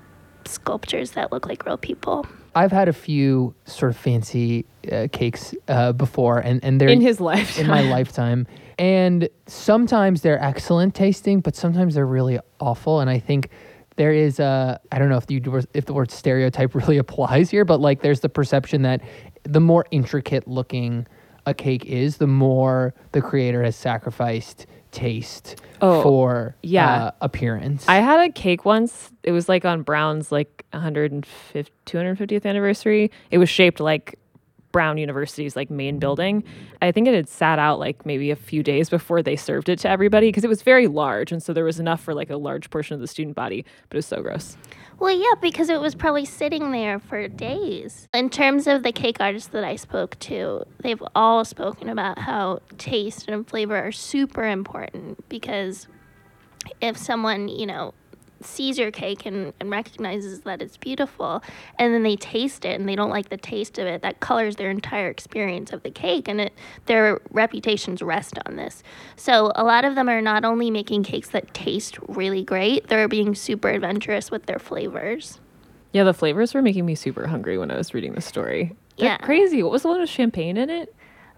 sculptures 0.44 1.12
that 1.12 1.32
look 1.32 1.46
like 1.46 1.64
real 1.64 1.78
people. 1.78 2.26
I've 2.54 2.72
had 2.72 2.88
a 2.88 2.92
few 2.92 3.54
sort 3.64 3.90
of 3.90 3.96
fancy 3.96 4.66
uh, 4.90 5.08
cakes 5.10 5.54
uh, 5.68 5.92
before, 5.92 6.38
and 6.38 6.62
and 6.62 6.80
they're 6.80 6.88
in 6.88 7.00
his 7.00 7.20
life 7.20 7.58
in 7.58 7.66
my 7.66 7.82
lifetime, 7.82 8.46
and 8.78 9.28
sometimes 9.46 10.22
they're 10.22 10.42
excellent 10.42 10.94
tasting, 10.94 11.40
but 11.40 11.56
sometimes 11.56 11.94
they're 11.94 12.06
really 12.06 12.38
awful. 12.60 13.00
And 13.00 13.08
I 13.08 13.18
think 13.18 13.48
there 13.96 14.12
is 14.12 14.38
a 14.38 14.80
I 14.90 14.98
don't 14.98 15.08
know 15.08 15.16
if 15.16 15.30
you 15.30 15.62
if 15.72 15.86
the 15.86 15.94
word 15.94 16.10
stereotype 16.10 16.74
really 16.74 16.98
applies 16.98 17.50
here, 17.50 17.64
but 17.64 17.80
like 17.80 18.02
there's 18.02 18.20
the 18.20 18.28
perception 18.28 18.82
that 18.82 19.00
the 19.44 19.60
more 19.60 19.86
intricate 19.90 20.46
looking 20.46 21.06
a 21.46 21.54
cake 21.54 21.84
is, 21.86 22.18
the 22.18 22.26
more 22.26 22.94
the 23.12 23.20
creator 23.20 23.62
has 23.62 23.76
sacrificed 23.76 24.66
taste 24.92 25.60
oh, 25.80 26.02
for 26.02 26.54
yeah. 26.62 27.06
Uh, 27.06 27.10
appearance. 27.22 27.88
I 27.88 27.96
had 27.96 28.20
a 28.20 28.32
cake 28.32 28.64
once. 28.64 29.10
It 29.22 29.32
was 29.32 29.48
like 29.48 29.64
on 29.64 29.82
Brown's 29.82 30.30
like 30.30 30.64
150 30.70 31.72
250th 31.86 32.46
anniversary. 32.46 33.10
It 33.30 33.38
was 33.38 33.48
shaped 33.48 33.80
like 33.80 34.18
Brown 34.72 34.98
University's 34.98 35.54
like 35.54 35.70
main 35.70 35.98
building. 35.98 36.42
I 36.80 36.90
think 36.90 37.06
it 37.06 37.14
had 37.14 37.28
sat 37.28 37.58
out 37.58 37.78
like 37.78 38.04
maybe 38.04 38.30
a 38.30 38.36
few 38.36 38.62
days 38.62 38.90
before 38.90 39.22
they 39.22 39.36
served 39.36 39.68
it 39.68 39.78
to 39.80 39.88
everybody 39.88 40.28
because 40.28 40.44
it 40.44 40.48
was 40.48 40.62
very 40.62 40.86
large, 40.86 41.30
and 41.30 41.42
so 41.42 41.52
there 41.52 41.64
was 41.64 41.78
enough 41.78 42.02
for 42.02 42.14
like 42.14 42.30
a 42.30 42.36
large 42.36 42.70
portion 42.70 42.94
of 42.94 43.00
the 43.00 43.06
student 43.06 43.36
body. 43.36 43.64
But 43.88 43.96
it 43.96 43.98
was 43.98 44.06
so 44.06 44.22
gross. 44.22 44.56
Well, 44.98 45.16
yeah, 45.16 45.34
because 45.40 45.68
it 45.68 45.80
was 45.80 45.94
probably 45.94 46.24
sitting 46.24 46.70
there 46.70 46.98
for 46.98 47.26
days. 47.28 48.08
In 48.14 48.30
terms 48.30 48.66
of 48.66 48.82
the 48.82 48.92
cake 48.92 49.16
artists 49.20 49.48
that 49.50 49.64
I 49.64 49.76
spoke 49.76 50.18
to, 50.20 50.64
they've 50.80 51.02
all 51.14 51.44
spoken 51.44 51.88
about 51.88 52.18
how 52.18 52.60
taste 52.78 53.28
and 53.28 53.46
flavor 53.46 53.76
are 53.76 53.92
super 53.92 54.44
important 54.46 55.28
because 55.28 55.88
if 56.80 56.96
someone, 56.96 57.48
you 57.48 57.66
know, 57.66 57.94
sees 58.44 58.78
your 58.78 58.90
cake 58.90 59.26
and, 59.26 59.52
and 59.60 59.70
recognizes 59.70 60.40
that 60.40 60.60
it's 60.62 60.76
beautiful 60.76 61.42
and 61.78 61.94
then 61.94 62.02
they 62.02 62.16
taste 62.16 62.64
it 62.64 62.78
and 62.78 62.88
they 62.88 62.94
don't 62.96 63.10
like 63.10 63.28
the 63.28 63.36
taste 63.36 63.78
of 63.78 63.86
it 63.86 64.02
that 64.02 64.20
colors 64.20 64.56
their 64.56 64.70
entire 64.70 65.08
experience 65.08 65.72
of 65.72 65.82
the 65.82 65.90
cake 65.90 66.28
and 66.28 66.40
it, 66.40 66.52
their 66.86 67.20
reputations 67.30 68.02
rest 68.02 68.38
on 68.46 68.56
this 68.56 68.82
so 69.16 69.52
a 69.54 69.64
lot 69.64 69.84
of 69.84 69.94
them 69.94 70.08
are 70.08 70.20
not 70.22 70.44
only 70.44 70.70
making 70.70 71.02
cakes 71.02 71.28
that 71.30 71.52
taste 71.54 71.98
really 72.08 72.42
great 72.44 72.88
they're 72.88 73.08
being 73.08 73.34
super 73.34 73.68
adventurous 73.68 74.30
with 74.30 74.46
their 74.46 74.58
flavors 74.58 75.38
Yeah, 75.92 76.04
the 76.04 76.14
flavors 76.14 76.54
were 76.54 76.62
making 76.62 76.86
me 76.86 76.94
super 76.94 77.26
hungry 77.26 77.58
when 77.58 77.70
I 77.70 77.76
was 77.76 77.92
reading 77.92 78.14
the 78.14 78.20
story. 78.22 78.74
They're 78.96 79.08
Yeah. 79.08 79.16
crazy. 79.18 79.62
What 79.62 79.72
was 79.72 79.82
the 79.82 79.88
one 79.88 80.00
with 80.00 80.08
champagne 80.08 80.56
in 80.56 80.70
it? 80.70 80.94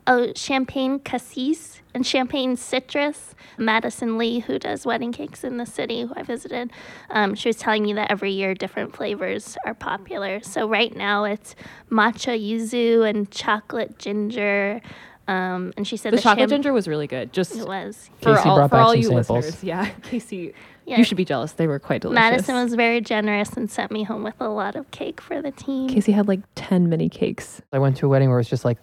Oh 0.06 0.32
champagne 0.36 0.98
cassis 0.98 1.80
and 1.94 2.06
champagne 2.06 2.56
citrus 2.56 3.34
madison 3.56 4.18
lee 4.18 4.40
who 4.40 4.58
does 4.58 4.84
wedding 4.84 5.12
cakes 5.12 5.44
in 5.44 5.56
the 5.56 5.64
city 5.66 6.02
who 6.02 6.12
i 6.16 6.22
visited 6.22 6.70
um, 7.10 7.34
she 7.34 7.48
was 7.48 7.56
telling 7.56 7.82
me 7.82 7.92
that 7.92 8.10
every 8.10 8.32
year 8.32 8.54
different 8.54 8.94
flavors 8.94 9.56
are 9.64 9.74
popular 9.74 10.40
so 10.42 10.68
right 10.68 10.96
now 10.96 11.24
it's 11.24 11.54
matcha 11.90 12.38
yuzu 12.38 13.08
and 13.08 13.30
chocolate 13.30 13.98
ginger 13.98 14.80
um, 15.26 15.72
and 15.78 15.86
she 15.88 15.96
said 15.96 16.12
The 16.12 16.16
the, 16.16 16.22
chocolate 16.22 16.40
champ- 16.40 16.50
ginger 16.50 16.72
was 16.74 16.86
really 16.86 17.06
good. 17.06 17.32
Just 17.32 17.56
it 17.56 17.66
was 17.66 18.10
for 18.20 18.36
Casey 18.36 18.46
all, 18.46 18.56
brought 18.56 18.68
for 18.68 18.76
back 18.76 18.82
all 18.84 18.90
some 18.90 18.96
you 18.98 19.02
samples. 19.04 19.30
listeners. 19.46 19.64
Yeah, 19.64 19.86
Casey, 20.02 20.52
Yeah. 20.84 20.98
you 20.98 21.04
should 21.04 21.16
be 21.16 21.24
jealous. 21.24 21.52
They 21.52 21.66
were 21.66 21.78
quite 21.78 22.02
delicious. 22.02 22.20
madison 22.20 22.56
was 22.56 22.74
very 22.74 23.00
generous 23.00 23.54
and 23.54 23.70
sent 23.70 23.90
me 23.90 24.02
home 24.02 24.22
with 24.22 24.38
a 24.38 24.48
lot 24.50 24.76
of 24.76 24.90
cake 24.90 25.22
for 25.22 25.40
the 25.40 25.50
team 25.50 25.88
Casey 25.88 26.12
had 26.12 26.28
like 26.28 26.40
ten 26.56 26.90
mini 26.90 27.08
cakes. 27.08 27.62
I 27.72 27.78
went 27.78 27.96
to 27.96 28.04
a 28.06 28.08
wedding 28.10 28.28
where 28.28 28.36
it 28.36 28.40
was 28.40 28.50
just 28.50 28.66
like, 28.66 28.76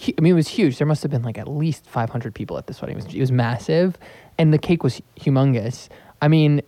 I 0.00 0.20
mean, 0.20 0.32
it 0.32 0.36
was 0.36 0.48
huge. 0.48 0.78
There 0.78 0.86
must 0.86 1.02
have 1.02 1.10
been 1.10 1.22
like 1.22 1.38
at 1.38 1.48
least 1.48 1.86
500 1.86 2.34
people 2.34 2.58
at 2.58 2.66
this 2.66 2.80
wedding. 2.80 2.98
It 2.98 3.04
was, 3.04 3.14
it 3.14 3.20
was 3.20 3.32
massive, 3.32 3.96
and 4.38 4.52
the 4.52 4.58
cake 4.58 4.82
was 4.82 5.00
humongous. 5.18 5.88
I 6.20 6.28
mean, 6.28 6.62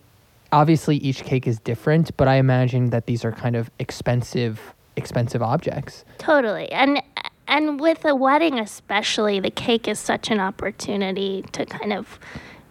obviously 0.51 0.97
each 0.97 1.23
cake 1.23 1.47
is 1.47 1.59
different, 1.59 2.15
but 2.17 2.27
I 2.27 2.35
imagine 2.35 2.89
that 2.89 3.05
these 3.05 3.23
are 3.23 3.31
kind 3.31 3.55
of 3.55 3.69
expensive, 3.79 4.73
expensive 4.95 5.41
objects. 5.41 6.05
Totally. 6.17 6.71
And 6.71 7.01
and 7.47 7.79
with 7.79 8.05
a 8.05 8.13
wedding 8.13 8.59
especially, 8.59 9.39
the 9.39 9.49
cake 9.49 9.87
is 9.87 9.97
such 9.99 10.29
an 10.29 10.39
opportunity 10.39 11.43
to 11.51 11.65
kind 11.65 11.93
of, 11.93 12.19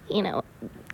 you 0.09 0.23
know, 0.23 0.45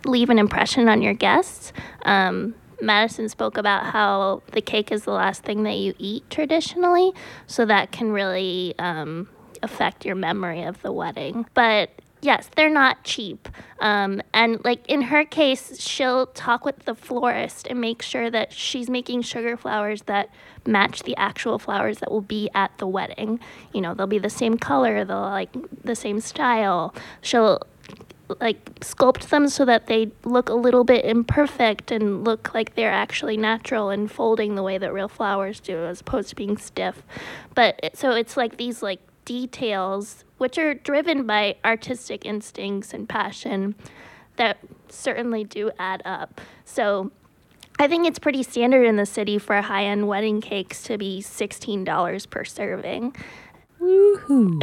leave 0.05 0.31
an 0.31 0.39
impression 0.39 0.89
on 0.89 1.03
your 1.03 1.13
guests. 1.13 1.71
Um, 2.03 2.55
Madison 2.81 3.29
spoke 3.29 3.57
about 3.57 3.85
how 3.85 4.41
the 4.51 4.61
cake 4.61 4.91
is 4.91 5.03
the 5.03 5.11
last 5.11 5.43
thing 5.43 5.63
that 5.63 5.77
you 5.77 5.93
eat 5.99 6.27
traditionally, 6.29 7.13
so 7.45 7.65
that 7.65 7.91
can 7.91 8.11
really 8.11 8.73
um, 8.79 9.29
affect 9.65 10.05
your 10.05 10.15
memory 10.15 10.63
of 10.63 10.81
the 10.81 10.91
wedding. 10.93 11.45
But 11.53 11.89
yes, 12.21 12.49
they're 12.55 12.69
not 12.69 13.03
cheap. 13.03 13.47
Um, 13.79 14.21
and 14.33 14.63
like 14.65 14.85
in 14.87 15.03
her 15.03 15.25
case, 15.25 15.79
she'll 15.79 16.27
talk 16.27 16.65
with 16.65 16.85
the 16.85 16.95
florist 16.95 17.67
and 17.67 17.79
make 17.79 18.01
sure 18.01 18.29
that 18.31 18.53
she's 18.53 18.89
making 18.89 19.21
sugar 19.21 19.57
flowers 19.57 20.03
that 20.03 20.29
match 20.65 21.03
the 21.03 21.15
actual 21.17 21.59
flowers 21.59 21.99
that 21.99 22.11
will 22.11 22.21
be 22.21 22.49
at 22.55 22.75
the 22.77 22.87
wedding. 22.87 23.39
You 23.73 23.81
know, 23.81 23.93
they'll 23.93 24.07
be 24.07 24.19
the 24.19 24.29
same 24.29 24.57
color, 24.57 25.05
they'll 25.05 25.21
like 25.21 25.55
the 25.83 25.95
same 25.95 26.19
style. 26.19 26.93
She'll 27.21 27.61
like 28.39 28.79
sculpt 28.79 29.29
them 29.29 29.47
so 29.47 29.65
that 29.65 29.87
they 29.87 30.11
look 30.23 30.49
a 30.49 30.55
little 30.55 30.83
bit 30.83 31.05
imperfect 31.05 31.91
and 31.91 32.23
look 32.23 32.53
like 32.53 32.75
they're 32.75 32.91
actually 32.91 33.37
natural 33.37 33.89
and 33.89 34.11
folding 34.11 34.55
the 34.55 34.63
way 34.63 34.79
that 34.79 34.91
real 34.91 35.07
flowers 35.07 35.59
do 35.59 35.85
as 35.85 36.01
opposed 36.01 36.29
to 36.29 36.35
being 36.35 36.57
stiff 36.57 37.03
but 37.53 37.79
so 37.93 38.11
it's 38.11 38.35
like 38.35 38.57
these 38.57 38.81
like 38.81 38.99
details 39.25 40.23
which 40.37 40.57
are 40.57 40.73
driven 40.73 41.25
by 41.25 41.55
artistic 41.65 42.25
instincts 42.25 42.93
and 42.93 43.09
passion 43.09 43.75
that 44.37 44.57
certainly 44.87 45.43
do 45.43 45.71
add 45.79 46.01
up 46.05 46.39
so 46.63 47.11
I 47.77 47.87
think 47.87 48.07
it's 48.07 48.19
pretty 48.19 48.43
standard 48.43 48.85
in 48.85 48.95
the 48.95 49.05
city 49.05 49.37
for 49.37 49.61
high-end 49.61 50.07
wedding 50.07 50.39
cakes 50.39 50.81
to 50.83 50.97
be 50.97 51.21
$16 51.21 52.29
per 52.29 52.45
serving. 52.45 53.13
Woohoo! 53.81 54.61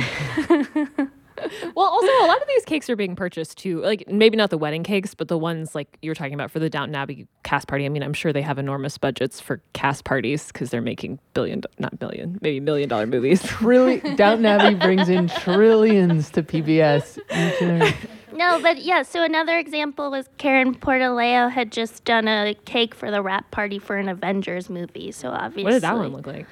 well, 1.75 1.87
also 1.87 2.07
a 2.07 2.27
lot 2.27 2.41
of 2.41 2.49
these 2.49 2.65
cakes 2.65 2.89
are 2.91 2.97
being 2.97 3.17
purchased 3.17 3.59
too. 3.59 3.81
Like 3.81 4.05
maybe 4.09 4.37
not 4.37 4.51
the 4.51 4.59
wedding 4.59 4.83
cakes, 4.83 5.15
but 5.15 5.29
the 5.29 5.39
ones 5.39 5.75
like 5.75 5.99
you're 6.03 6.15
talking 6.15 6.35
about 6.35 6.51
for 6.51 6.59
the 6.59 6.71
Downton 6.71 6.95
Abbey 6.95 7.27
cast 7.43 7.69
party. 7.69 7.85
I 7.85 7.89
mean, 7.89 8.03
I'm 8.03 8.13
sure 8.15 8.33
they 8.33 8.43
have 8.43 8.59
enormous 8.59 8.99
budgets 8.99 9.41
for 9.41 9.61
cast 9.73 10.05
parties 10.05 10.49
because 10.49 10.71
they're 10.71 10.81
making 10.83 11.19
billion, 11.35 11.63
not 11.79 11.99
billion, 11.99 12.39
maybe 12.43 12.61
million 12.61 12.89
dollar 12.89 13.07
movies. 13.07 13.43
Really, 13.63 14.01
Downton 14.17 14.45
Abbey 14.47 14.75
brings 14.75 15.09
in 15.09 15.29
trillions 15.29 16.31
to 16.31 16.43
PBS. 16.43 17.19
each 17.19 17.25
and 17.63 17.83
every- 17.83 18.09
No, 18.33 18.61
but 18.61 18.83
yeah, 18.83 19.03
so 19.03 19.23
another 19.23 19.57
example 19.59 20.11
was 20.11 20.29
Karen 20.39 20.75
Portaleo 20.75 21.51
had 21.51 21.71
just 21.71 22.05
done 22.05 22.27
a 22.29 22.55
cake 22.65 22.95
for 22.95 23.11
the 23.11 23.23
wrap 23.23 23.51
party 23.51 23.79
for 23.79 23.97
an 23.97 24.09
Avengers 24.09 24.69
movie. 24.71 25.13
So 25.13 25.29
obviously, 25.31 25.65
what 25.65 25.71
did 25.73 25.83
that 25.83 25.97
one 25.97 26.13
look 26.13 26.27
like? 26.27 26.47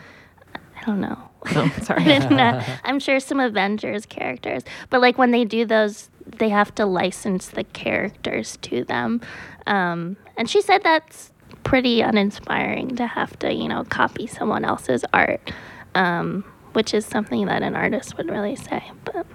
I 0.55 0.85
don't 0.87 1.01
know. 1.01 1.20
No, 1.55 1.63
I 1.65 1.81
sorry. 1.81 2.05
didn't 2.05 2.37
know. 2.37 2.63
I'm 2.85 2.99
sure 3.01 3.21
some 3.21 3.41
Avengers 3.41 4.07
characters, 4.07 4.63
but 4.91 5.01
like 5.01 5.19
when 5.19 5.31
they 5.31 5.45
do 5.45 5.65
those, 5.65 6.09
they 6.27 6.49
have 6.49 6.75
to 6.77 6.87
license 6.87 7.49
the 7.49 7.65
characters 7.65 8.57
to 8.63 8.85
them. 8.85 9.21
Um, 9.67 10.17
and 10.37 10.49
she 10.49 10.63
said 10.63 10.83
that's 10.83 11.33
pretty 11.65 12.01
uninspiring 12.01 12.97
to 12.97 13.07
have 13.07 13.39
to, 13.41 13.53
you 13.53 13.69
know, 13.69 13.85
copy 13.85 14.27
someone 14.27 14.65
else's 14.65 15.05
art, 15.13 15.53
um, 15.95 16.45
which 16.73 16.95
is 16.95 17.05
something 17.05 17.47
that 17.47 17.63
an 17.63 17.75
artist 17.77 18.17
would 18.17 18.29
really 18.31 18.57
say. 18.57 18.83
But 19.05 19.27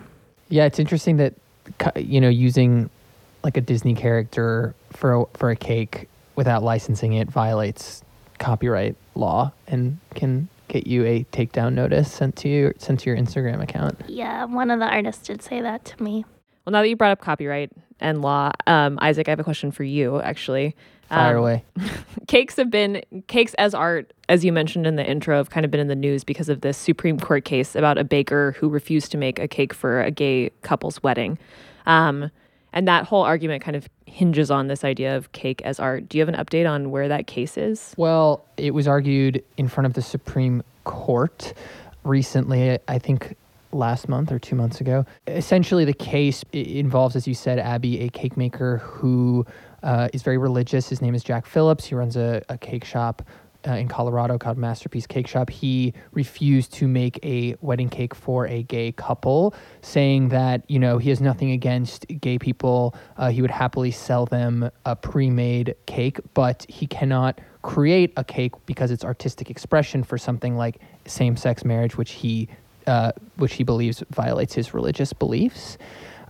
Yeah, 0.49 0.65
it's 0.65 0.79
interesting 0.79 1.17
that 1.17 1.33
you 1.95 2.21
know 2.21 2.29
using 2.29 2.89
like 3.43 3.57
a 3.57 3.61
Disney 3.61 3.93
character 3.95 4.73
for 4.93 5.21
a, 5.21 5.25
for 5.33 5.49
a 5.49 5.55
cake 5.55 6.07
without 6.35 6.63
licensing 6.63 7.13
it 7.13 7.29
violates 7.29 8.03
copyright 8.39 8.95
law 9.15 9.51
and 9.67 9.97
can 10.13 10.47
get 10.75 10.87
you 10.87 11.05
a 11.05 11.23
takedown 11.31 11.73
notice 11.73 12.11
sent 12.11 12.35
to 12.37 12.49
you 12.49 12.73
sent 12.77 12.99
to 13.01 13.09
your 13.09 13.17
Instagram 13.17 13.61
account. 13.61 13.99
yeah, 14.07 14.43
one 14.45 14.69
of 14.71 14.79
the 14.79 14.85
artists 14.87 15.25
did 15.27 15.41
say 15.41 15.61
that 15.61 15.85
to 15.85 16.03
me. 16.03 16.25
Well, 16.65 16.71
now 16.71 16.81
that 16.81 16.89
you 16.89 16.95
brought 16.95 17.11
up 17.11 17.21
copyright 17.21 17.71
and 17.99 18.21
law, 18.21 18.51
um, 18.67 18.97
Isaac, 19.01 19.27
I 19.27 19.31
have 19.31 19.39
a 19.39 19.43
question 19.43 19.71
for 19.71 19.83
you. 19.83 20.19
Actually, 20.21 20.75
Fire 21.07 21.37
Um, 21.37 21.43
away. 21.43 21.63
cakes 22.27 22.55
have 22.57 22.69
been 22.71 23.01
cakes 23.27 23.53
as 23.55 23.73
art 23.75 24.11
as 24.27 24.43
you 24.43 24.51
mentioned 24.51 24.87
in 24.87 24.95
the 24.95 25.05
intro 25.05 25.37
have 25.37 25.49
kind 25.51 25.63
of 25.63 25.69
been 25.71 25.79
in 25.79 25.87
the 25.87 25.95
news 25.95 26.23
because 26.23 26.49
of 26.49 26.61
this 26.61 26.77
supreme 26.77 27.19
court 27.19 27.45
case 27.45 27.75
about 27.75 27.99
a 27.99 28.03
baker 28.03 28.53
who 28.57 28.67
refused 28.67 29.11
to 29.11 29.17
make 29.17 29.37
a 29.37 29.47
cake 29.47 29.71
for 29.71 30.01
a 30.01 30.09
gay 30.09 30.49
couple's 30.63 31.03
wedding 31.03 31.37
um, 31.85 32.31
and 32.75 32.87
that 32.87 33.05
whole 33.05 33.23
argument 33.23 33.63
kind 33.63 33.75
of 33.75 33.89
hinges 34.05 34.51
on 34.51 34.67
this 34.67 34.83
idea 34.83 35.17
of 35.17 35.31
cake 35.31 35.61
as 35.63 35.79
art 35.79 36.07
do 36.07 36.17
you 36.17 36.21
have 36.21 36.29
an 36.29 36.35
update 36.35 36.69
on 36.69 36.91
where 36.91 37.07
that 37.07 37.25
case 37.25 37.57
is 37.57 37.93
Well, 37.97 38.45
it 38.57 38.73
was 38.73 38.87
argued 38.87 39.43
in 39.57 39.67
front 39.67 39.85
of 39.85 39.93
the 39.93 40.01
Supreme 40.01 40.63
Court 40.83 41.53
recently, 42.03 42.77
I 42.87 42.99
think 42.99 43.35
last 43.71 44.07
month 44.07 44.31
or 44.31 44.39
two 44.39 44.55
months 44.55 44.79
ago. 44.79 45.05
Essentially, 45.27 45.83
the 45.83 45.93
case 45.93 46.43
involves, 46.53 47.15
as 47.15 47.27
you 47.27 47.33
said, 47.33 47.59
Abby, 47.59 48.01
a 48.01 48.09
cake 48.09 48.37
maker 48.37 48.77
who 48.77 49.45
uh, 49.83 50.07
is 50.13 50.23
very 50.23 50.37
religious. 50.37 50.87
His 50.87 51.01
name 51.01 51.13
is 51.13 51.23
Jack 51.23 51.45
Phillips. 51.45 51.85
He 51.85 51.95
runs 51.95 52.15
a, 52.15 52.41
a 52.47 52.57
cake 52.57 52.85
shop 52.85 53.21
uh, 53.67 53.73
in 53.73 53.87
Colorado 53.87 54.37
called 54.37 54.57
Masterpiece 54.57 55.07
Cake 55.07 55.27
Shop. 55.27 55.49
He 55.49 55.93
refused 56.11 56.73
to 56.73 56.87
make 56.87 57.23
a 57.23 57.55
wedding 57.61 57.89
cake 57.89 58.13
for 58.13 58.47
a 58.47 58.63
gay 58.63 58.91
couple, 58.91 59.53
saying 59.81 60.29
that, 60.29 60.63
you 60.67 60.79
know, 60.79 60.97
he 60.97 61.09
has 61.09 61.21
nothing 61.21 61.51
against 61.51 62.05
gay 62.21 62.37
people. 62.37 62.95
Uh, 63.17 63.29
he 63.29 63.41
would 63.41 63.51
happily 63.51 63.91
sell 63.91 64.25
them 64.25 64.69
a 64.85 64.95
pre 64.95 65.29
made 65.29 65.75
cake, 65.85 66.19
but 66.33 66.65
he 66.69 66.87
cannot 66.87 67.39
create 67.61 68.13
a 68.15 68.23
cake 68.23 68.53
because 68.65 68.91
it's 68.91 69.03
artistic 69.03 69.49
expression 69.49 70.03
for 70.03 70.17
something 70.17 70.55
like 70.55 70.79
same 71.05 71.35
sex 71.35 71.65
marriage, 71.65 71.97
which 71.97 72.11
he 72.11 72.47
uh, 72.87 73.11
which 73.37 73.55
he 73.55 73.63
believes 73.63 74.03
violates 74.11 74.53
his 74.53 74.73
religious 74.73 75.13
beliefs. 75.13 75.77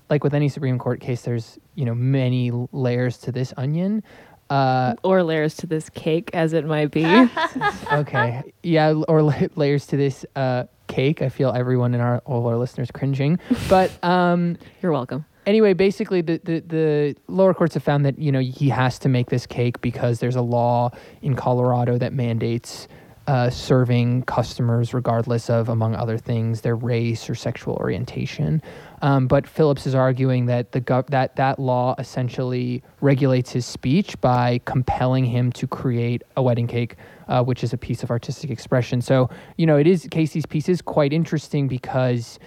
Like 0.09 0.23
with 0.23 0.33
any 0.33 0.47
Supreme 0.47 0.79
Court 0.79 1.01
case, 1.01 1.23
there's 1.23 1.59
you 1.75 1.83
know 1.85 1.95
many 1.95 2.51
layers 2.71 3.17
to 3.19 3.31
this 3.31 3.53
onion. 3.57 4.03
Uh, 4.49 4.93
or 5.03 5.23
layers 5.23 5.55
to 5.55 5.65
this 5.65 5.89
cake 5.89 6.29
as 6.33 6.53
it 6.53 6.65
might 6.65 6.91
be 6.91 7.03
okay, 7.91 8.43
yeah, 8.61 8.93
or 9.07 9.23
la- 9.23 9.47
layers 9.55 9.87
to 9.87 9.97
this 9.97 10.23
uh, 10.35 10.65
cake. 10.87 11.23
I 11.23 11.29
feel 11.29 11.51
everyone 11.51 11.95
in 11.95 11.99
our 11.99 12.19
all 12.25 12.45
our 12.47 12.55
listeners 12.55 12.91
cringing, 12.91 13.39
but 13.69 13.91
um, 14.03 14.57
you're 14.81 14.91
welcome 14.91 15.25
anyway, 15.45 15.73
basically, 15.73 16.21
the, 16.21 16.39
the, 16.43 16.59
the 16.61 17.15
lower 17.27 17.53
courts 17.53 17.73
have 17.75 17.83
found 17.83 18.05
that 18.05 18.19
you 18.19 18.31
know 18.31 18.39
he 18.39 18.69
has 18.69 18.99
to 18.99 19.09
make 19.09 19.29
this 19.29 19.45
cake 19.45 19.81
because 19.81 20.19
there's 20.19 20.35
a 20.35 20.41
law 20.41 20.91
in 21.21 21.35
Colorado 21.35 21.97
that 21.97 22.13
mandates 22.13 22.87
uh, 23.27 23.49
serving 23.49 24.23
customers 24.23 24.93
regardless 24.93 25.49
of, 25.49 25.69
among 25.69 25.95
other 25.95 26.17
things, 26.17 26.61
their 26.61 26.75
race 26.75 27.29
or 27.29 27.35
sexual 27.35 27.75
orientation. 27.75 28.61
Um, 29.01 29.27
but 29.27 29.47
Phillips 29.47 29.85
is 29.85 29.95
arguing 29.95 30.45
that 30.47 30.71
the 30.71 30.81
gov- 30.81 31.07
that 31.07 31.35
that 31.35 31.59
law 31.59 31.95
essentially 31.97 32.83
regulates 33.01 33.51
his 33.51 33.65
speech 33.65 34.19
by 34.21 34.61
compelling 34.65 35.25
him 35.25 35.51
to 35.53 35.67
create 35.67 36.23
a 36.37 36.43
wedding 36.43 36.67
cake, 36.67 36.95
uh, 37.27 37.43
which 37.43 37.63
is 37.63 37.73
a 37.73 37.77
piece 37.77 38.03
of 38.03 38.11
artistic 38.11 38.49
expression. 38.49 39.01
So 39.01 39.29
you 39.57 39.65
know, 39.65 39.77
it 39.77 39.87
is 39.87 40.07
Casey's 40.11 40.45
piece 40.45 40.69
is 40.69 40.81
quite 40.81 41.13
interesting 41.13 41.67
because 41.67 42.39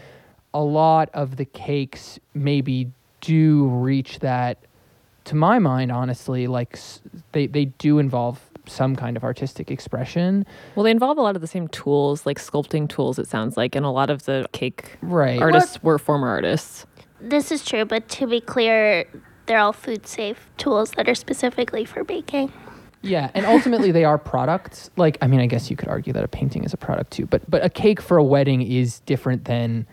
a 0.54 0.62
lot 0.62 1.10
of 1.12 1.36
the 1.36 1.44
cakes 1.44 2.18
maybe 2.34 2.90
do 3.20 3.66
reach 3.68 4.20
that. 4.20 4.58
To 5.24 5.34
my 5.34 5.58
mind, 5.58 5.92
honestly, 5.92 6.46
like 6.46 6.78
they 7.32 7.46
they 7.46 7.66
do 7.66 7.98
involve 7.98 8.40
some 8.68 8.96
kind 8.96 9.16
of 9.16 9.24
artistic 9.24 9.70
expression. 9.70 10.46
Well, 10.74 10.84
they 10.84 10.90
involve 10.90 11.18
a 11.18 11.22
lot 11.22 11.34
of 11.34 11.40
the 11.40 11.46
same 11.48 11.68
tools, 11.68 12.26
like 12.26 12.38
sculpting 12.38 12.88
tools, 12.88 13.18
it 13.18 13.26
sounds 13.26 13.56
like, 13.56 13.74
and 13.74 13.84
a 13.84 13.90
lot 13.90 14.10
of 14.10 14.24
the 14.24 14.46
cake 14.52 14.98
Right. 15.02 15.40
artists 15.40 15.82
were 15.82 15.98
former 15.98 16.28
artists. 16.28 16.86
This 17.20 17.50
is 17.50 17.64
true, 17.64 17.84
but 17.84 18.08
to 18.10 18.26
be 18.26 18.40
clear, 18.40 19.04
they're 19.46 19.58
all 19.58 19.72
food 19.72 20.06
safe 20.06 20.50
tools 20.56 20.92
that 20.92 21.08
are 21.08 21.14
specifically 21.14 21.84
for 21.84 22.04
baking. 22.04 22.52
Yeah, 23.00 23.30
and 23.34 23.46
ultimately 23.46 23.92
they 23.92 24.04
are 24.04 24.18
products. 24.18 24.90
Like, 24.96 25.18
I 25.22 25.26
mean, 25.28 25.40
I 25.40 25.46
guess 25.46 25.70
you 25.70 25.76
could 25.76 25.88
argue 25.88 26.12
that 26.12 26.24
a 26.24 26.28
painting 26.28 26.64
is 26.64 26.72
a 26.72 26.76
product 26.76 27.12
too, 27.12 27.26
but 27.26 27.48
but 27.48 27.64
a 27.64 27.70
cake 27.70 28.00
for 28.00 28.16
a 28.16 28.24
wedding 28.24 28.60
is 28.62 29.00
different 29.00 29.44
than 29.44 29.86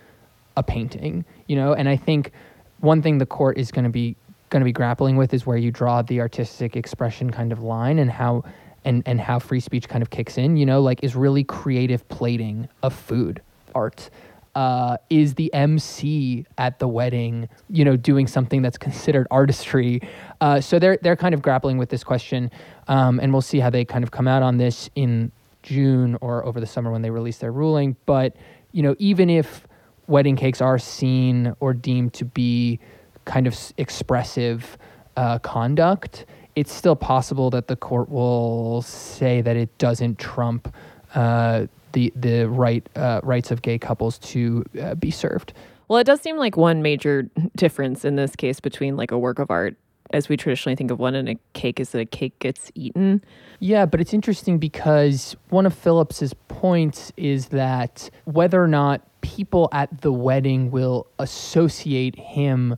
a 0.57 0.63
painting, 0.63 1.23
you 1.47 1.55
know. 1.55 1.73
And 1.73 1.87
I 1.87 1.97
think 1.97 2.31
one 2.79 3.01
thing 3.01 3.19
the 3.19 3.25
court 3.25 3.57
is 3.57 3.71
going 3.71 3.83
to 3.85 3.91
be 3.91 4.15
going 4.49 4.61
to 4.61 4.65
be 4.65 4.71
grappling 4.71 5.17
with 5.17 5.33
is 5.33 5.45
where 5.45 5.57
you 5.57 5.71
draw 5.71 6.01
the 6.01 6.19
artistic 6.19 6.75
expression 6.75 7.29
kind 7.31 7.51
of 7.51 7.61
line 7.61 7.99
and 7.99 8.09
how 8.09 8.43
and 8.85 9.03
and 9.05 9.19
how 9.19 9.39
free 9.39 9.59
speech 9.59 9.89
kind 9.89 10.01
of 10.01 10.09
kicks 10.09 10.37
in. 10.37 10.57
You 10.57 10.65
know, 10.65 10.81
like 10.81 11.03
is 11.03 11.15
really 11.15 11.43
creative 11.43 12.07
plating 12.07 12.69
of 12.83 12.93
food 12.93 13.41
art. 13.73 14.09
Uh, 14.55 14.95
is 15.09 15.33
the 15.33 15.53
MC 15.53 16.45
at 16.57 16.79
the 16.79 16.87
wedding, 16.87 17.49
you 17.69 17.83
know, 17.83 17.97
doing 17.97 18.25
something 18.25 18.61
that's 18.61 18.77
considered 18.77 19.27
artistry? 19.29 19.99
Uh, 20.39 20.61
so 20.61 20.79
they're 20.79 20.97
they're 21.01 21.17
kind 21.17 21.33
of 21.33 21.41
grappling 21.41 21.77
with 21.77 21.89
this 21.89 22.05
question, 22.05 22.49
um, 22.87 23.19
and 23.19 23.33
we'll 23.33 23.41
see 23.41 23.59
how 23.59 23.69
they 23.69 23.83
kind 23.83 24.03
of 24.03 24.11
come 24.11 24.29
out 24.29 24.41
on 24.41 24.57
this 24.57 24.89
in 24.95 25.29
June 25.61 26.17
or 26.21 26.45
over 26.45 26.61
the 26.61 26.65
summer 26.65 26.89
when 26.89 27.01
they 27.01 27.09
release 27.09 27.39
their 27.39 27.51
ruling. 27.51 27.97
But 28.05 28.37
you 28.71 28.81
know, 28.81 28.95
even 28.97 29.29
if 29.29 29.67
wedding 30.07 30.35
cakes 30.37 30.61
are 30.61 30.79
seen 30.79 31.53
or 31.59 31.73
deemed 31.73 32.13
to 32.13 32.25
be 32.25 32.79
kind 33.25 33.47
of 33.47 33.73
expressive 33.77 34.77
uh, 35.17 35.39
conduct, 35.39 36.25
it's 36.55 36.73
still 36.73 36.95
possible 36.95 37.49
that 37.49 37.67
the 37.67 37.75
court 37.75 38.09
will 38.09 38.81
say 38.81 39.41
that 39.41 39.55
it 39.55 39.77
doesn't 39.77 40.19
trump 40.19 40.73
uh, 41.13 41.67
the 41.93 42.11
the 42.15 42.47
right 42.49 42.87
uh, 42.95 43.21
rights 43.23 43.51
of 43.51 43.61
gay 43.61 43.77
couples 43.77 44.17
to 44.19 44.63
uh, 44.81 44.95
be 44.95 45.11
served. 45.11 45.53
Well, 45.87 45.99
it 45.99 46.05
does 46.05 46.21
seem 46.21 46.37
like 46.37 46.57
one 46.57 46.81
major 46.81 47.29
difference 47.55 48.05
in 48.05 48.15
this 48.15 48.35
case 48.35 48.59
between 48.59 48.97
like 48.97 49.11
a 49.11 49.17
work 49.17 49.39
of 49.39 49.51
art, 49.51 49.75
as 50.11 50.29
we 50.29 50.37
traditionally 50.37 50.75
think 50.75 50.91
of 50.91 50.99
one, 50.99 51.15
and 51.15 51.29
a 51.29 51.35
cake 51.53 51.79
is 51.79 51.91
that 51.91 51.99
a 51.99 52.05
cake 52.05 52.37
gets 52.39 52.71
eaten. 52.75 53.23
Yeah, 53.59 53.85
but 53.85 54.01
it's 54.01 54.13
interesting 54.13 54.57
because 54.57 55.35
one 55.49 55.65
of 55.65 55.73
Phillips's 55.73 56.33
points 56.47 57.11
is 57.17 57.47
that 57.47 58.09
whether 58.25 58.61
or 58.63 58.67
not 58.67 59.01
people 59.21 59.69
at 59.71 60.01
the 60.01 60.11
wedding 60.11 60.69
will 60.71 61.07
associate 61.17 62.15
him 62.15 62.75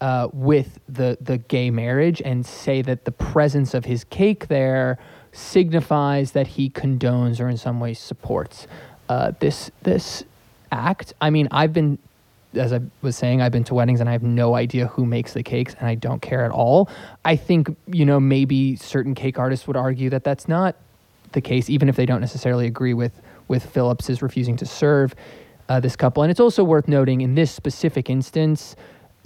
uh, 0.00 0.28
with 0.32 0.78
the 0.88 1.18
the 1.20 1.38
gay 1.38 1.70
marriage 1.70 2.20
and 2.24 2.44
say 2.44 2.82
that 2.82 3.04
the 3.04 3.12
presence 3.12 3.74
of 3.74 3.84
his 3.84 4.04
cake 4.04 4.48
there 4.48 4.98
signifies 5.32 6.32
that 6.32 6.46
he 6.46 6.70
condones 6.70 7.40
or 7.40 7.48
in 7.48 7.56
some 7.56 7.80
way 7.80 7.94
supports 7.94 8.66
uh, 9.08 9.32
this 9.40 9.70
this 9.82 10.24
act. 10.72 11.14
I 11.20 11.30
mean, 11.30 11.48
I've 11.50 11.72
been 11.72 11.98
as 12.54 12.72
I 12.72 12.80
was 13.02 13.16
saying, 13.16 13.42
I've 13.42 13.52
been 13.52 13.64
to 13.64 13.74
weddings 13.74 14.00
and 14.00 14.08
I 14.08 14.12
have 14.12 14.22
no 14.22 14.54
idea 14.54 14.86
who 14.86 15.04
makes 15.04 15.32
the 15.32 15.42
cakes 15.42 15.74
and 15.78 15.86
I 15.86 15.94
don't 15.94 16.22
care 16.22 16.44
at 16.44 16.50
all. 16.50 16.88
I 17.24 17.36
think, 17.36 17.76
you 17.86 18.06
know, 18.06 18.18
maybe 18.18 18.76
certain 18.76 19.14
cake 19.14 19.38
artists 19.38 19.66
would 19.66 19.76
argue 19.76 20.10
that 20.10 20.24
that's 20.24 20.48
not 20.48 20.76
the 21.32 21.40
case, 21.40 21.68
even 21.68 21.88
if 21.88 21.96
they 21.96 22.06
don't 22.06 22.20
necessarily 22.20 22.66
agree 22.66 22.94
with, 22.94 23.20
with 23.48 23.66
Phillips's 23.66 24.22
refusing 24.22 24.56
to 24.56 24.66
serve 24.66 25.14
uh, 25.68 25.80
this 25.80 25.96
couple. 25.96 26.22
And 26.22 26.30
it's 26.30 26.40
also 26.40 26.64
worth 26.64 26.88
noting 26.88 27.20
in 27.20 27.34
this 27.34 27.50
specific 27.50 28.08
instance, 28.08 28.76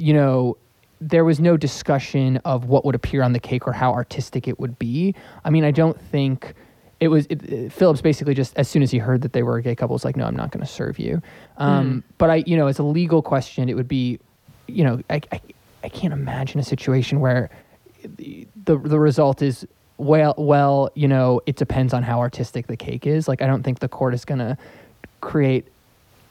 you 0.00 0.12
know, 0.14 0.57
there 1.00 1.25
was 1.25 1.40
no 1.40 1.57
discussion 1.57 2.38
of 2.45 2.64
what 2.66 2.85
would 2.85 2.95
appear 2.95 3.23
on 3.23 3.33
the 3.33 3.40
cake 3.40 3.66
or 3.66 3.73
how 3.73 3.92
artistic 3.92 4.47
it 4.49 4.59
would 4.61 4.78
be. 4.78 5.14
I 5.45 5.50
mean, 5.50 5.64
I 5.64 5.71
don't 5.71 6.00
think 6.00 6.54
it 7.00 7.09
was 7.09 7.26
it, 7.26 7.42
it- 7.45 7.73
Phillips 7.73 8.00
basically 8.02 8.35
just 8.35 8.57
as 8.57 8.69
soon 8.69 8.83
as 8.83 8.90
he 8.90 8.99
heard 8.99 9.23
that 9.23 9.33
they 9.33 9.42
were 9.42 9.57
a 9.57 9.62
gay 9.62 9.75
couple 9.75 9.95
was 9.95 10.04
like, 10.04 10.16
no, 10.16 10.25
I'm 10.26 10.37
not 10.37 10.50
going 10.50 10.64
to 10.64 10.71
serve 10.71 10.99
you. 10.99 11.23
Um, 11.57 12.04
But 12.19 12.30
I, 12.30 12.37
you 12.47 12.57
know, 12.57 12.66
as 12.66 12.78
a 12.78 12.83
legal 12.83 13.23
question, 13.23 13.69
it 13.69 13.75
would 13.75 13.88
be, 13.88 14.19
you 14.66 14.85
know, 14.85 15.00
I, 15.09 15.21
I, 15.33 15.40
I 15.85 15.88
can't 15.88 16.12
imagine 16.12 16.61
a 16.61 16.64
situation 16.64 17.21
where 17.21 17.49
the 18.16 18.47
the 18.64 18.76
the 18.78 18.99
result 18.99 19.42
is 19.42 19.66
well 19.99 20.35
well 20.38 20.88
you 20.95 21.07
know 21.07 21.42
it 21.45 21.57
depends 21.57 21.92
on 21.92 22.02
how 22.02 22.19
artistic 22.21 22.66
the 22.66 22.76
cake 22.76 23.07
is. 23.07 23.28
Like 23.28 23.42
I 23.42 23.47
don't 23.47 23.62
think 23.62 23.78
the 23.80 23.88
court 23.88 24.14
is 24.14 24.25
going 24.25 24.38
to 24.38 24.57
create 25.20 25.68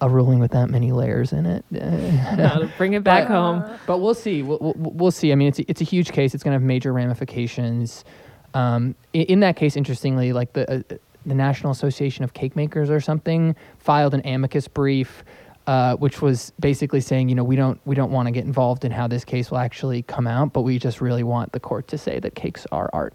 a 0.01 0.09
ruling 0.09 0.39
with 0.39 0.51
that 0.51 0.69
many 0.69 0.91
layers 0.91 1.33
in 1.33 1.45
it. 1.45 1.65
Now 1.71 2.69
bring 2.77 2.93
it 2.93 3.03
back 3.03 3.27
But- 3.27 3.33
home. 3.33 3.79
But 3.85 3.99
we'll 3.99 4.13
see. 4.13 4.41
We'll, 4.43 4.59
we'll, 4.59 4.73
we'll 4.75 5.11
see. 5.11 5.31
I 5.31 5.35
mean, 5.35 5.47
it's 5.49 5.59
a, 5.59 5.69
it's 5.69 5.81
a 5.81 5.85
huge 5.85 6.11
case. 6.11 6.33
It's 6.33 6.43
going 6.43 6.51
to 6.53 6.55
have 6.55 6.63
major 6.63 6.93
ramifications. 6.93 8.05
Um, 8.53 8.95
in, 9.13 9.23
in 9.23 9.39
that 9.41 9.55
case, 9.55 9.75
interestingly, 9.75 10.33
like 10.33 10.53
the 10.53 10.71
uh, 10.71 10.97
the 11.25 11.35
National 11.35 11.71
Association 11.71 12.23
of 12.23 12.33
Cake 12.33 12.55
Makers 12.55 12.89
or 12.89 13.01
something 13.01 13.55
filed 13.77 14.13
an 14.13 14.21
amicus 14.25 14.67
brief, 14.69 15.23
uh, 15.67 15.95
which 15.97 16.21
was 16.21 16.53
basically 16.59 17.01
saying, 17.01 17.27
you 17.29 17.35
know, 17.35 17.43
we 17.43 17.55
don't 17.57 17.79
we 17.85 17.93
don't 17.93 18.11
want 18.11 18.27
to 18.27 18.31
get 18.31 18.45
involved 18.45 18.85
in 18.85 18.91
how 18.91 19.05
this 19.07 19.25
case 19.25 19.51
will 19.51 19.57
actually 19.59 20.01
come 20.03 20.27
out, 20.27 20.53
but 20.53 20.61
we 20.61 20.79
just 20.79 21.01
really 21.01 21.23
want 21.23 21.51
the 21.51 21.59
court 21.59 21.87
to 21.89 21.97
say 21.97 22.19
that 22.19 22.35
cakes 22.35 22.65
are 22.71 22.89
art. 22.93 23.13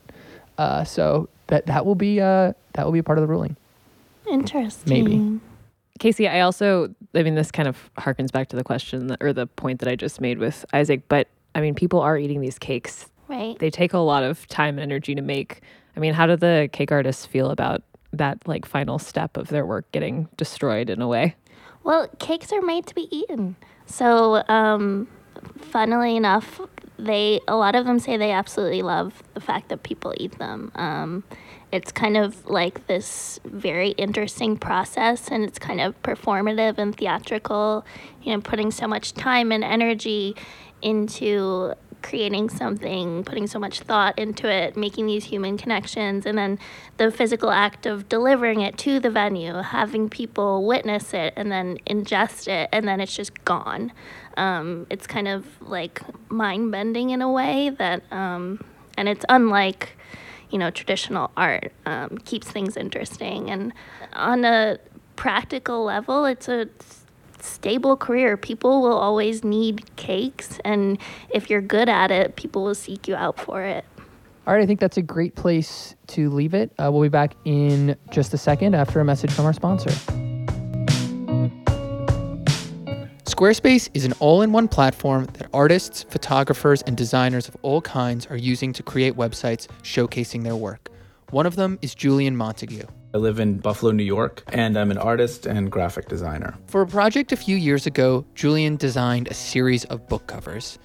Uh, 0.58 0.84
so 0.84 1.28
that 1.48 1.66
that 1.66 1.84
will 1.86 1.94
be 1.96 2.20
uh, 2.20 2.52
that 2.74 2.84
will 2.84 2.92
be 2.92 2.98
a 2.98 3.02
part 3.02 3.18
of 3.18 3.22
the 3.22 3.28
ruling. 3.28 3.56
Interesting. 4.30 5.40
Casey, 5.98 6.28
I 6.28 6.40
also, 6.40 6.94
I 7.14 7.22
mean, 7.22 7.34
this 7.34 7.50
kind 7.50 7.68
of 7.68 7.90
harkens 7.98 8.32
back 8.32 8.48
to 8.48 8.56
the 8.56 8.64
question 8.64 9.06
that, 9.08 9.22
or 9.22 9.32
the 9.32 9.46
point 9.46 9.80
that 9.80 9.88
I 9.88 9.96
just 9.96 10.20
made 10.20 10.38
with 10.38 10.64
Isaac, 10.72 11.02
but 11.08 11.28
I 11.54 11.60
mean, 11.60 11.74
people 11.74 12.00
are 12.00 12.18
eating 12.18 12.40
these 12.40 12.58
cakes. 12.58 13.06
Right. 13.28 13.58
They 13.58 13.70
take 13.70 13.92
a 13.92 13.98
lot 13.98 14.24
of 14.24 14.46
time 14.48 14.78
and 14.78 14.80
energy 14.80 15.14
to 15.14 15.22
make. 15.22 15.62
I 15.96 16.00
mean, 16.00 16.14
how 16.14 16.26
do 16.26 16.36
the 16.36 16.68
cake 16.72 16.90
artists 16.90 17.24
feel 17.24 17.50
about 17.50 17.82
that 18.12 18.46
like 18.46 18.66
final 18.66 18.98
step 18.98 19.36
of 19.36 19.48
their 19.48 19.64
work 19.64 19.90
getting 19.92 20.28
destroyed 20.36 20.90
in 20.90 21.00
a 21.00 21.08
way? 21.08 21.36
Well, 21.84 22.08
cakes 22.18 22.52
are 22.52 22.62
made 22.62 22.86
to 22.86 22.94
be 22.94 23.08
eaten. 23.16 23.56
So, 23.86 24.42
um, 24.48 25.08
funnily 25.58 26.16
enough, 26.16 26.60
they 26.98 27.40
a 27.48 27.56
lot 27.56 27.74
of 27.74 27.86
them 27.86 27.98
say 27.98 28.16
they 28.16 28.32
absolutely 28.32 28.82
love 28.82 29.22
the 29.34 29.40
fact 29.40 29.68
that 29.68 29.82
people 29.82 30.14
eat 30.16 30.38
them. 30.38 30.72
Um, 30.74 31.24
it's 31.74 31.90
kind 31.90 32.16
of 32.16 32.46
like 32.46 32.86
this 32.86 33.40
very 33.44 33.90
interesting 33.90 34.56
process, 34.56 35.28
and 35.28 35.42
it's 35.42 35.58
kind 35.58 35.80
of 35.80 36.00
performative 36.02 36.78
and 36.78 36.96
theatrical. 36.96 37.84
You 38.22 38.34
know, 38.34 38.40
putting 38.40 38.70
so 38.70 38.86
much 38.86 39.12
time 39.12 39.50
and 39.50 39.64
energy 39.64 40.36
into 40.80 41.74
creating 42.00 42.50
something, 42.50 43.24
putting 43.24 43.46
so 43.46 43.58
much 43.58 43.80
thought 43.80 44.16
into 44.18 44.46
it, 44.46 44.76
making 44.76 45.06
these 45.06 45.24
human 45.24 45.56
connections, 45.56 46.26
and 46.26 46.38
then 46.38 46.58
the 46.98 47.10
physical 47.10 47.50
act 47.50 47.86
of 47.86 48.08
delivering 48.08 48.60
it 48.60 48.76
to 48.78 49.00
the 49.00 49.10
venue, 49.10 49.54
having 49.54 50.08
people 50.08 50.66
witness 50.66 51.12
it 51.14 51.32
and 51.34 51.50
then 51.50 51.78
ingest 51.88 52.46
it, 52.46 52.68
and 52.72 52.86
then 52.86 53.00
it's 53.00 53.16
just 53.16 53.44
gone. 53.44 53.90
Um, 54.36 54.86
it's 54.90 55.06
kind 55.08 55.26
of 55.26 55.44
like 55.60 56.02
mind 56.30 56.70
bending 56.70 57.10
in 57.10 57.20
a 57.20 57.32
way 57.32 57.70
that, 57.70 58.02
um, 58.12 58.62
and 58.96 59.08
it's 59.08 59.24
unlike, 59.28 59.96
you 60.54 60.58
know, 60.58 60.70
traditional 60.70 61.32
art, 61.36 61.72
um, 61.84 62.16
keeps 62.18 62.48
things 62.48 62.76
interesting. 62.76 63.50
And 63.50 63.72
on 64.12 64.44
a 64.44 64.78
practical 65.16 65.82
level, 65.82 66.26
it's 66.26 66.48
a 66.48 66.68
stable 67.40 67.96
career. 67.96 68.36
People 68.36 68.80
will 68.80 68.96
always 68.96 69.42
need 69.42 69.96
cakes, 69.96 70.60
and 70.64 70.96
if 71.30 71.50
you're 71.50 71.60
good 71.60 71.88
at 71.88 72.12
it, 72.12 72.36
people 72.36 72.62
will 72.62 72.76
seek 72.76 73.08
you 73.08 73.16
out 73.16 73.40
for 73.40 73.62
it. 73.62 73.84
All 74.46 74.54
right, 74.54 74.62
I 74.62 74.66
think 74.66 74.78
that's 74.78 74.96
a 74.96 75.02
great 75.02 75.34
place 75.34 75.96
to 76.08 76.30
leave 76.30 76.54
it. 76.54 76.70
Uh, 76.78 76.88
we'll 76.92 77.02
be 77.02 77.08
back 77.08 77.34
in 77.44 77.96
just 78.12 78.32
a 78.32 78.38
second 78.38 78.76
after 78.76 79.00
a 79.00 79.04
message 79.04 79.32
from 79.32 79.46
our 79.46 79.52
sponsor. 79.52 79.90
Squarespace 83.34 83.90
is 83.94 84.04
an 84.04 84.12
all 84.20 84.42
in 84.42 84.52
one 84.52 84.68
platform 84.68 85.24
that 85.32 85.48
artists, 85.52 86.04
photographers, 86.04 86.82
and 86.82 86.96
designers 86.96 87.48
of 87.48 87.56
all 87.62 87.80
kinds 87.80 88.28
are 88.28 88.36
using 88.36 88.72
to 88.72 88.80
create 88.80 89.16
websites 89.16 89.66
showcasing 89.82 90.44
their 90.44 90.54
work. 90.54 90.88
One 91.30 91.44
of 91.44 91.56
them 91.56 91.76
is 91.82 91.96
Julian 91.96 92.36
Montague. 92.36 92.86
I 93.12 93.18
live 93.18 93.40
in 93.40 93.58
Buffalo, 93.58 93.90
New 93.90 94.04
York, 94.04 94.44
and 94.52 94.78
I'm 94.78 94.92
an 94.92 94.98
artist 94.98 95.46
and 95.46 95.68
graphic 95.68 96.06
designer. 96.06 96.54
For 96.68 96.82
a 96.82 96.86
project 96.86 97.32
a 97.32 97.36
few 97.36 97.56
years 97.56 97.86
ago, 97.86 98.24
Julian 98.36 98.76
designed 98.76 99.26
a 99.26 99.34
series 99.34 99.84
of 99.86 100.08
book 100.08 100.28
covers. 100.28 100.78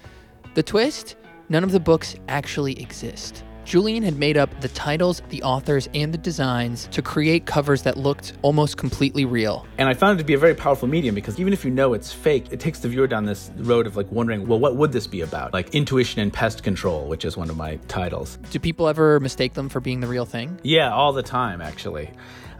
The 0.54 0.64
twist? 0.64 1.14
None 1.50 1.62
of 1.62 1.70
the 1.70 1.78
books 1.78 2.16
actually 2.26 2.82
exist. 2.82 3.44
Julian 3.70 4.02
had 4.02 4.18
made 4.18 4.36
up 4.36 4.50
the 4.62 4.68
titles, 4.70 5.22
the 5.28 5.44
authors, 5.44 5.88
and 5.94 6.12
the 6.12 6.18
designs 6.18 6.88
to 6.90 7.00
create 7.00 7.46
covers 7.46 7.84
that 7.84 7.96
looked 7.96 8.32
almost 8.42 8.76
completely 8.76 9.24
real. 9.24 9.64
And 9.78 9.88
I 9.88 9.94
found 9.94 10.18
it 10.18 10.22
to 10.22 10.26
be 10.26 10.34
a 10.34 10.38
very 10.38 10.56
powerful 10.56 10.88
medium 10.88 11.14
because 11.14 11.38
even 11.38 11.52
if 11.52 11.64
you 11.64 11.70
know 11.70 11.94
it's 11.94 12.12
fake, 12.12 12.46
it 12.50 12.58
takes 12.58 12.80
the 12.80 12.88
viewer 12.88 13.06
down 13.06 13.26
this 13.26 13.48
road 13.58 13.86
of 13.86 13.96
like 13.96 14.10
wondering, 14.10 14.48
well, 14.48 14.58
what 14.58 14.74
would 14.74 14.90
this 14.90 15.06
be 15.06 15.20
about? 15.20 15.52
Like 15.52 15.72
intuition 15.72 16.20
and 16.20 16.32
pest 16.32 16.64
control, 16.64 17.06
which 17.06 17.24
is 17.24 17.36
one 17.36 17.48
of 17.48 17.56
my 17.56 17.76
titles. 17.86 18.40
Do 18.50 18.58
people 18.58 18.88
ever 18.88 19.20
mistake 19.20 19.54
them 19.54 19.68
for 19.68 19.78
being 19.78 20.00
the 20.00 20.08
real 20.08 20.26
thing? 20.26 20.58
Yeah, 20.64 20.92
all 20.92 21.12
the 21.12 21.22
time, 21.22 21.60
actually. 21.60 22.10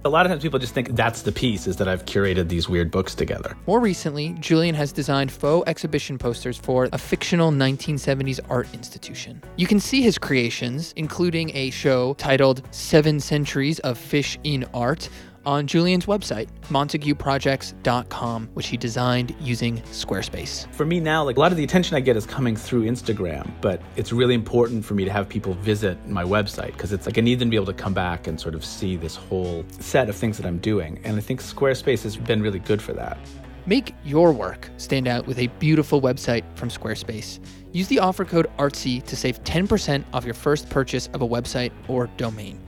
A 0.02 0.08
lot 0.08 0.24
of 0.24 0.32
times 0.32 0.42
people 0.42 0.58
just 0.58 0.72
think 0.72 0.96
that's 0.96 1.20
the 1.20 1.30
piece, 1.30 1.66
is 1.66 1.76
that 1.76 1.86
I've 1.86 2.06
curated 2.06 2.48
these 2.48 2.70
weird 2.70 2.90
books 2.90 3.14
together. 3.14 3.54
More 3.66 3.80
recently, 3.80 4.30
Julian 4.40 4.74
has 4.74 4.92
designed 4.92 5.30
faux 5.30 5.68
exhibition 5.68 6.16
posters 6.16 6.56
for 6.56 6.88
a 6.90 6.96
fictional 6.96 7.52
1970s 7.52 8.40
art 8.48 8.66
institution. 8.72 9.42
You 9.56 9.66
can 9.66 9.78
see 9.78 10.00
his 10.00 10.16
creations, 10.16 10.94
including 10.96 11.54
a 11.54 11.68
show 11.68 12.14
titled 12.14 12.62
Seven 12.70 13.20
Centuries 13.20 13.78
of 13.80 13.98
Fish 13.98 14.38
in 14.42 14.64
Art, 14.72 15.10
on 15.44 15.66
Julian's 15.66 16.06
website, 16.06 16.48
montagueprojects.com, 16.68 18.48
which 18.54 18.68
he 18.68 18.76
designed 18.76 19.34
using 19.40 19.78
Squarespace. 19.82 20.72
For 20.74 20.84
me 20.84 21.00
now, 21.00 21.24
like 21.24 21.36
a 21.36 21.40
lot 21.40 21.52
of 21.52 21.58
the 21.58 21.64
attention 21.64 21.96
I 21.96 22.00
get 22.00 22.16
is 22.16 22.26
coming 22.26 22.56
through 22.56 22.84
Instagram, 22.84 23.50
but 23.60 23.80
it's 23.96 24.12
really 24.12 24.34
important 24.34 24.84
for 24.84 24.94
me 24.94 25.04
to 25.04 25.12
have 25.12 25.28
people 25.28 25.54
visit 25.54 26.06
my 26.08 26.24
website 26.24 26.72
because 26.72 26.92
it's 26.92 27.06
like 27.06 27.18
I 27.18 27.20
need 27.20 27.38
them 27.38 27.48
to 27.48 27.50
be 27.50 27.56
able 27.56 27.66
to 27.66 27.72
come 27.72 27.94
back 27.94 28.26
and 28.26 28.40
sort 28.40 28.54
of 28.54 28.64
see 28.64 28.96
this 28.96 29.16
whole 29.16 29.64
set 29.78 30.08
of 30.08 30.16
things 30.16 30.36
that 30.36 30.46
I'm 30.46 30.58
doing. 30.58 31.00
And 31.04 31.16
I 31.16 31.20
think 31.20 31.40
Squarespace 31.40 32.02
has 32.02 32.16
been 32.16 32.42
really 32.42 32.58
good 32.58 32.82
for 32.82 32.92
that. 32.94 33.18
Make 33.66 33.94
your 34.04 34.32
work 34.32 34.68
stand 34.78 35.06
out 35.06 35.26
with 35.26 35.38
a 35.38 35.46
beautiful 35.58 36.00
website 36.00 36.44
from 36.56 36.70
Squarespace. 36.70 37.40
Use 37.72 37.86
the 37.88 38.00
offer 38.00 38.24
code 38.24 38.50
ARTSY 38.58 39.00
to 39.02 39.16
save 39.16 39.42
10% 39.44 40.04
off 40.12 40.24
your 40.24 40.34
first 40.34 40.68
purchase 40.68 41.08
of 41.08 41.22
a 41.22 41.28
website 41.28 41.70
or 41.86 42.08
domain. 42.16 42.60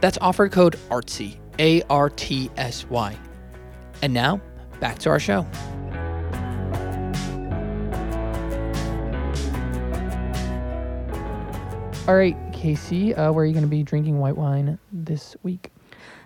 That's 0.00 0.18
offer 0.20 0.48
code 0.48 0.76
ARTSY, 0.90 1.39
A 1.60 1.82
R 1.90 2.10
T 2.10 2.50
S 2.56 2.84
Y. 2.90 3.16
And 4.02 4.12
now, 4.12 4.40
back 4.80 4.98
to 5.00 5.10
our 5.10 5.20
show. 5.20 5.46
All 12.08 12.16
right, 12.16 12.36
Casey, 12.52 13.14
uh, 13.14 13.30
where 13.30 13.44
are 13.44 13.46
you 13.46 13.52
going 13.52 13.62
to 13.62 13.68
be 13.68 13.84
drinking 13.84 14.18
white 14.18 14.36
wine 14.36 14.78
this 14.90 15.36
week? 15.44 15.70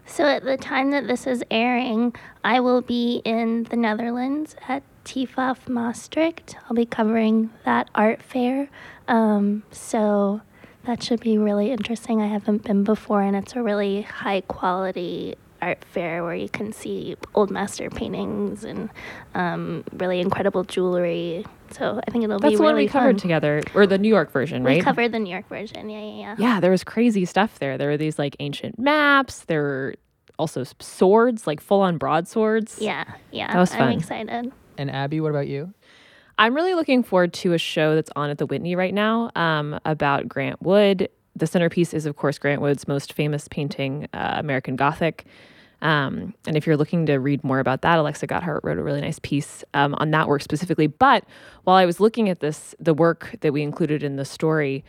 So 0.07 0.25
at 0.25 0.45
the 0.45 0.57
time 0.57 0.93
that 0.93 1.09
this 1.09 1.27
is 1.27 1.43
airing, 1.51 2.15
I 2.45 2.61
will 2.61 2.81
be 2.81 3.21
in 3.25 3.65
the 3.65 3.77
Netherlands 3.77 4.55
at 4.69 4.83
TEFAF 5.05 5.69
Maastricht. 5.69 6.57
I'll 6.65 6.77
be 6.77 6.87
covering 6.87 7.51
that 7.65 7.91
art 7.95 8.23
fair. 8.23 8.69
Um, 9.09 9.63
so 9.73 10.41
that 10.87 11.03
should 11.03 11.21
be 11.21 11.39
really 11.39 11.71
interesting. 11.71 12.21
I 12.21 12.27
haven't 12.27 12.65
been 12.65 12.85
before, 12.85 13.23
and 13.23 13.37
it's 13.37 13.55
a 13.57 13.63
really 13.63 14.03
high 14.03 14.43
quality 14.43 15.37
art 15.63 15.83
fair 15.87 16.23
where 16.23 16.35
you 16.35 16.49
can 16.49 16.73
see 16.73 17.17
old 17.35 17.51
master 17.51 17.89
paintings 17.89 18.65
and 18.65 18.91
um, 19.35 19.83
really 19.95 20.21
incredible 20.21 20.63
jewelry. 20.65 21.47
So 21.71 22.01
I 22.07 22.11
think 22.11 22.25
it'll 22.25 22.39
That's 22.39 22.53
be 22.53 22.57
the 22.57 22.63
one 22.63 22.75
really 22.75 22.85
we 22.85 22.91
covered 22.91 23.15
fun. 23.15 23.21
together, 23.21 23.63
or 23.75 23.87
the 23.87 23.97
New 23.99 24.09
York 24.09 24.31
version, 24.31 24.63
We 24.63 24.73
right? 24.73 24.83
covered 24.85 25.13
the 25.13 25.19
New 25.19 25.31
York 25.31 25.49
version. 25.49 25.89
Yeah, 25.89 26.01
yeah, 26.01 26.15
yeah. 26.15 26.35
yeah, 26.39 26.61
there 26.61 26.71
was 26.71 26.85
crazy 26.85 27.25
stuff 27.25 27.59
there. 27.59 27.79
There 27.79 27.89
were 27.89 27.97
these 27.97 28.19
like 28.19 28.37
ancient 28.41 28.79
maps. 28.79 29.45
There 29.45 29.63
were 29.63 29.95
also 30.39 30.65
swords, 30.81 31.47
like 31.47 31.61
full 31.61 31.81
on 31.81 31.97
broadswords. 31.97 32.79
Yeah, 32.81 33.05
yeah. 33.31 33.53
That 33.53 33.59
was 33.59 33.73
I'm 33.73 33.99
excited. 33.99 34.53
And 34.77 34.91
Abby, 34.91 35.21
what 35.21 35.31
about 35.31 35.47
you? 35.49 35.73
I'm 36.39 36.55
really 36.55 36.75
looking 36.75 37.03
forward 37.03 37.33
to 37.35 37.53
a 37.53 37.59
show 37.59 37.95
that's 37.95 38.11
on 38.17 38.31
at 38.31 38.39
the 38.39 38.47
Whitney 38.47 38.75
right 38.75 38.93
now 38.93 39.31
um, 39.37 39.79
about 39.85 40.29
Grant 40.29 40.61
Wood. 40.63 41.09
The 41.37 41.47
centerpiece 41.47 41.95
is, 41.95 42.07
of 42.07 42.17
course, 42.17 42.39
Grant 42.39 42.61
Wood's 42.61 42.89
most 42.89 43.13
famous 43.13 43.47
painting, 43.49 44.09
uh, 44.13 44.35
American 44.39 44.77
Gothic. 44.77 45.27
Um, 45.81 46.35
and 46.47 46.57
if 46.57 46.67
you're 46.67 46.77
looking 46.77 47.07
to 47.07 47.17
read 47.17 47.45
more 47.45 47.61
about 47.61 47.83
that, 47.83 47.99
Alexxa 47.99 48.27
Gotthardt 48.27 48.61
wrote 48.65 48.79
a 48.79 48.83
really 48.83 49.01
nice 49.01 49.19
piece 49.21 49.63
um, 49.75 49.95
on 49.99 50.11
that 50.13 50.27
work 50.27 50.43
specifically. 50.43 50.87
But 50.87 51.25
while 51.65 51.77
I 51.77 51.87
was 51.87 52.01
looking 52.01 52.29
at 52.29 52.41
this, 52.41 52.75
the 52.81 52.95
work 52.95 53.37
that 53.41 53.53
we 53.53 53.63
included 53.63 54.03
in 54.03 54.17
the 54.17 54.25
story, 54.25 54.85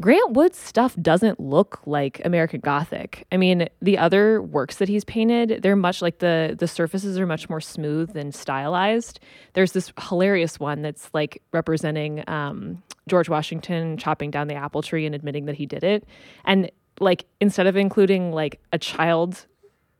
Grant 0.00 0.30
Wood's 0.32 0.58
stuff 0.58 0.94
doesn't 1.02 1.40
look 1.40 1.80
like 1.84 2.20
American 2.24 2.60
Gothic. 2.60 3.26
I 3.32 3.36
mean, 3.36 3.68
the 3.82 3.98
other 3.98 4.40
works 4.40 4.76
that 4.76 4.88
he's 4.88 5.04
painted, 5.04 5.60
they're 5.62 5.74
much 5.74 6.00
like 6.02 6.18
the 6.18 6.54
the 6.56 6.68
surfaces 6.68 7.18
are 7.18 7.26
much 7.26 7.48
more 7.48 7.60
smooth 7.60 8.16
and 8.16 8.32
stylized. 8.32 9.18
There's 9.54 9.72
this 9.72 9.92
hilarious 10.08 10.60
one 10.60 10.82
that's 10.82 11.10
like 11.12 11.42
representing 11.52 12.22
um, 12.28 12.80
George 13.08 13.28
Washington 13.28 13.96
chopping 13.96 14.30
down 14.30 14.46
the 14.46 14.54
apple 14.54 14.82
tree 14.82 15.04
and 15.04 15.16
admitting 15.16 15.46
that 15.46 15.56
he 15.56 15.66
did 15.66 15.82
it, 15.82 16.04
and 16.44 16.70
like 17.00 17.24
instead 17.40 17.66
of 17.66 17.76
including 17.76 18.30
like 18.30 18.60
a 18.72 18.78
child 18.78 19.46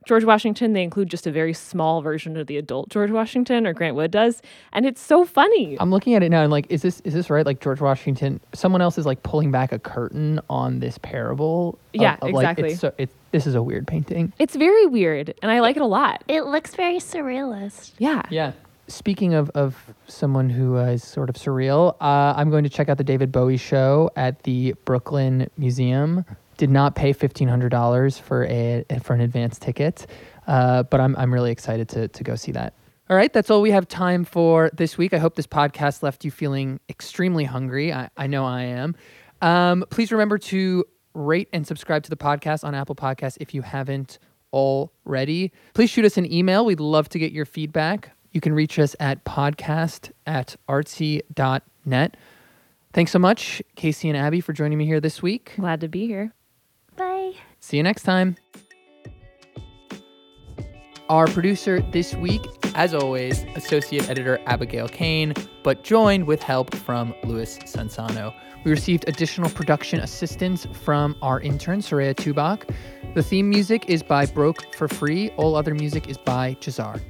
George 0.09 0.25
Washington, 0.25 0.73
they 0.73 0.83
include 0.83 1.11
just 1.11 1.27
a 1.27 1.31
very 1.31 1.53
small 1.53 2.01
version 2.01 2.39
of 2.39 2.47
the 2.47 2.57
adult 2.57 2.89
George 2.89 3.11
Washington, 3.11 3.67
or 3.67 3.75
Grant 3.75 3.95
Wood 3.95 4.11
does, 4.11 4.41
and 4.73 4.87
it's 4.87 5.03
so 5.03 5.27
funny. 5.27 5.77
I'm 5.79 5.91
looking 5.91 6.15
at 6.15 6.23
it 6.23 6.31
now 6.31 6.43
and 6.43 6.51
like, 6.51 6.67
is 6.71 6.81
this 6.81 7.01
is 7.01 7.13
this 7.13 7.29
right? 7.29 7.45
Like 7.45 7.61
George 7.61 7.83
Washington, 7.83 8.41
someone 8.55 8.81
else 8.81 8.97
is 8.97 9.05
like 9.05 9.23
pulling 9.23 9.51
back 9.53 9.71
a 9.71 9.79
curtain 9.79 10.41
on 10.49 10.81
this 10.81 10.97
parable. 10.97 11.79
of- 11.95 12.01
Yeah, 12.01 12.15
of, 12.23 12.31
like, 12.33 12.45
exactly. 12.45 12.71
it's 12.73 12.81
so, 12.81 12.93
it's, 12.97 13.13
this 13.33 13.47
is 13.47 13.55
a 13.55 13.63
weird 13.63 13.87
painting. 13.87 14.33
It's 14.39 14.57
very 14.57 14.87
weird, 14.87 15.35
and 15.43 15.51
I 15.53 15.61
like 15.61 15.77
it 15.77 15.83
a 15.83 15.87
lot. 15.87 16.25
It 16.27 16.47
looks 16.47 16.75
very 16.75 16.97
surrealist. 17.01 17.93
Yeah. 17.99 18.23
Yeah. 18.31 18.53
Speaking 18.87 19.35
of, 19.35 19.51
of 19.51 19.77
someone 20.07 20.49
who 20.49 20.79
uh, 20.79 20.85
is 20.93 21.05
sort 21.05 21.29
of 21.29 21.35
surreal, 21.37 21.95
uh, 22.01 22.33
I'm 22.35 22.49
going 22.49 22.65
to 22.65 22.71
check 22.71 22.89
out 22.89 22.97
the 22.97 23.05
David 23.05 23.31
Bowie 23.31 23.59
show 23.59 24.11
at 24.17 24.43
the 24.45 24.75
Brooklyn 24.87 25.51
Museum. 25.59 26.25
Did 26.59 26.71
not 26.71 26.95
pay 26.95 27.13
fifteen 27.15 27.49
hundred 27.49 27.71
dollars 27.71 28.19
for 28.19 28.45
a 28.45 28.85
for 29.03 29.15
an 29.15 29.23
advance 29.23 29.59
ticket, 29.59 30.07
uh, 30.47 30.83
but 30.83 31.01
I'm 31.01 31.17
I'm 31.17 31.33
really 31.33 31.51
excited 31.51 31.89
to 31.91 32.09
to 32.09 32.25
go 32.25 32.35
see 32.35 32.53
that. 32.53 32.75
All 33.09 33.17
right, 33.17 33.33
that's 33.33 33.49
all 33.49 33.63
we 33.63 33.71
have 33.71 33.89
time 33.89 34.25
for 34.25 34.71
this 34.75 34.99
week. 34.99 35.15
I 35.15 35.19
hope 35.19 35.35
this 35.35 35.47
podcast 35.47 36.03
left 36.03 36.27
you 36.27 36.31
feeling 36.31 36.79
extremely 36.91 37.45
hungry. 37.45 37.91
I, 37.91 38.11
I 38.19 38.27
know 38.27 38.45
I 38.45 38.65
am. 38.65 38.97
Um, 39.41 39.85
please 39.89 40.13
remember 40.13 40.37
to 40.37 40.85
rate 41.15 41.49
and 41.55 41.67
subscribe 41.67 42.03
to 42.03 42.11
the 42.11 42.17
podcast 42.17 42.65
on 42.65 42.75
Apple 42.75 42.95
Podcasts 42.95 43.39
if 43.41 43.55
you 43.55 43.63
haven't 43.63 44.19
already. 44.53 45.53
Please 45.73 45.89
shoot 45.89 46.05
us 46.05 46.19
an 46.19 46.31
email. 46.31 46.67
We'd 46.67 46.81
love 46.81 47.09
to 47.11 47.19
get 47.19 47.33
your 47.33 47.47
feedback. 47.47 48.11
You 48.33 48.41
can 48.43 48.53
reach 48.53 48.79
us 48.79 48.95
at 49.01 49.25
podcast 49.25 50.13
at 50.27 50.57
artsy.net. 50.69 52.17
Thanks 52.93 53.11
so 53.11 53.19
much, 53.19 53.63
Casey 53.77 54.09
and 54.09 54.19
Abby, 54.19 54.41
for 54.41 54.53
joining 54.53 54.77
me 54.77 54.87
here 54.87 55.01
this 55.01 55.23
week. 55.23 55.55
Glad 55.57 55.81
to 55.81 55.89
be 55.89 56.07
here. 56.07 56.33
See 57.69 57.77
you 57.77 57.83
next 57.83 58.05
time. 58.05 58.35
Our 61.11 61.27
producer 61.27 61.83
this 61.93 62.15
week, 62.15 62.41
as 62.75 62.95
always, 62.95 63.43
Associate 63.57 64.09
Editor 64.09 64.41
Abigail 64.47 64.89
Cain, 64.89 65.35
but 65.63 65.85
joined 65.85 66.27
with 66.27 66.43
help 66.43 66.75
from 66.75 67.15
Louis 67.25 67.59
Sansano. 67.59 68.35
We 68.65 68.71
received 68.71 69.07
additional 69.07 69.51
production 69.51 70.01
assistance 70.01 70.67
from 70.73 71.15
our 71.21 71.43
intern, 71.43 71.81
Soraya 71.81 72.15
Tubak. 72.15 72.75
The 73.15 73.23
theme 73.23 73.51
music 73.51 73.85
is 73.87 74.03
by 74.03 74.25
Broke 74.25 74.75
for 74.75 74.89
Free. 74.89 75.29
All 75.37 75.55
other 75.55 75.75
music 75.75 76.09
is 76.09 76.17
by 76.17 76.55
Jahzzar. 76.63 77.03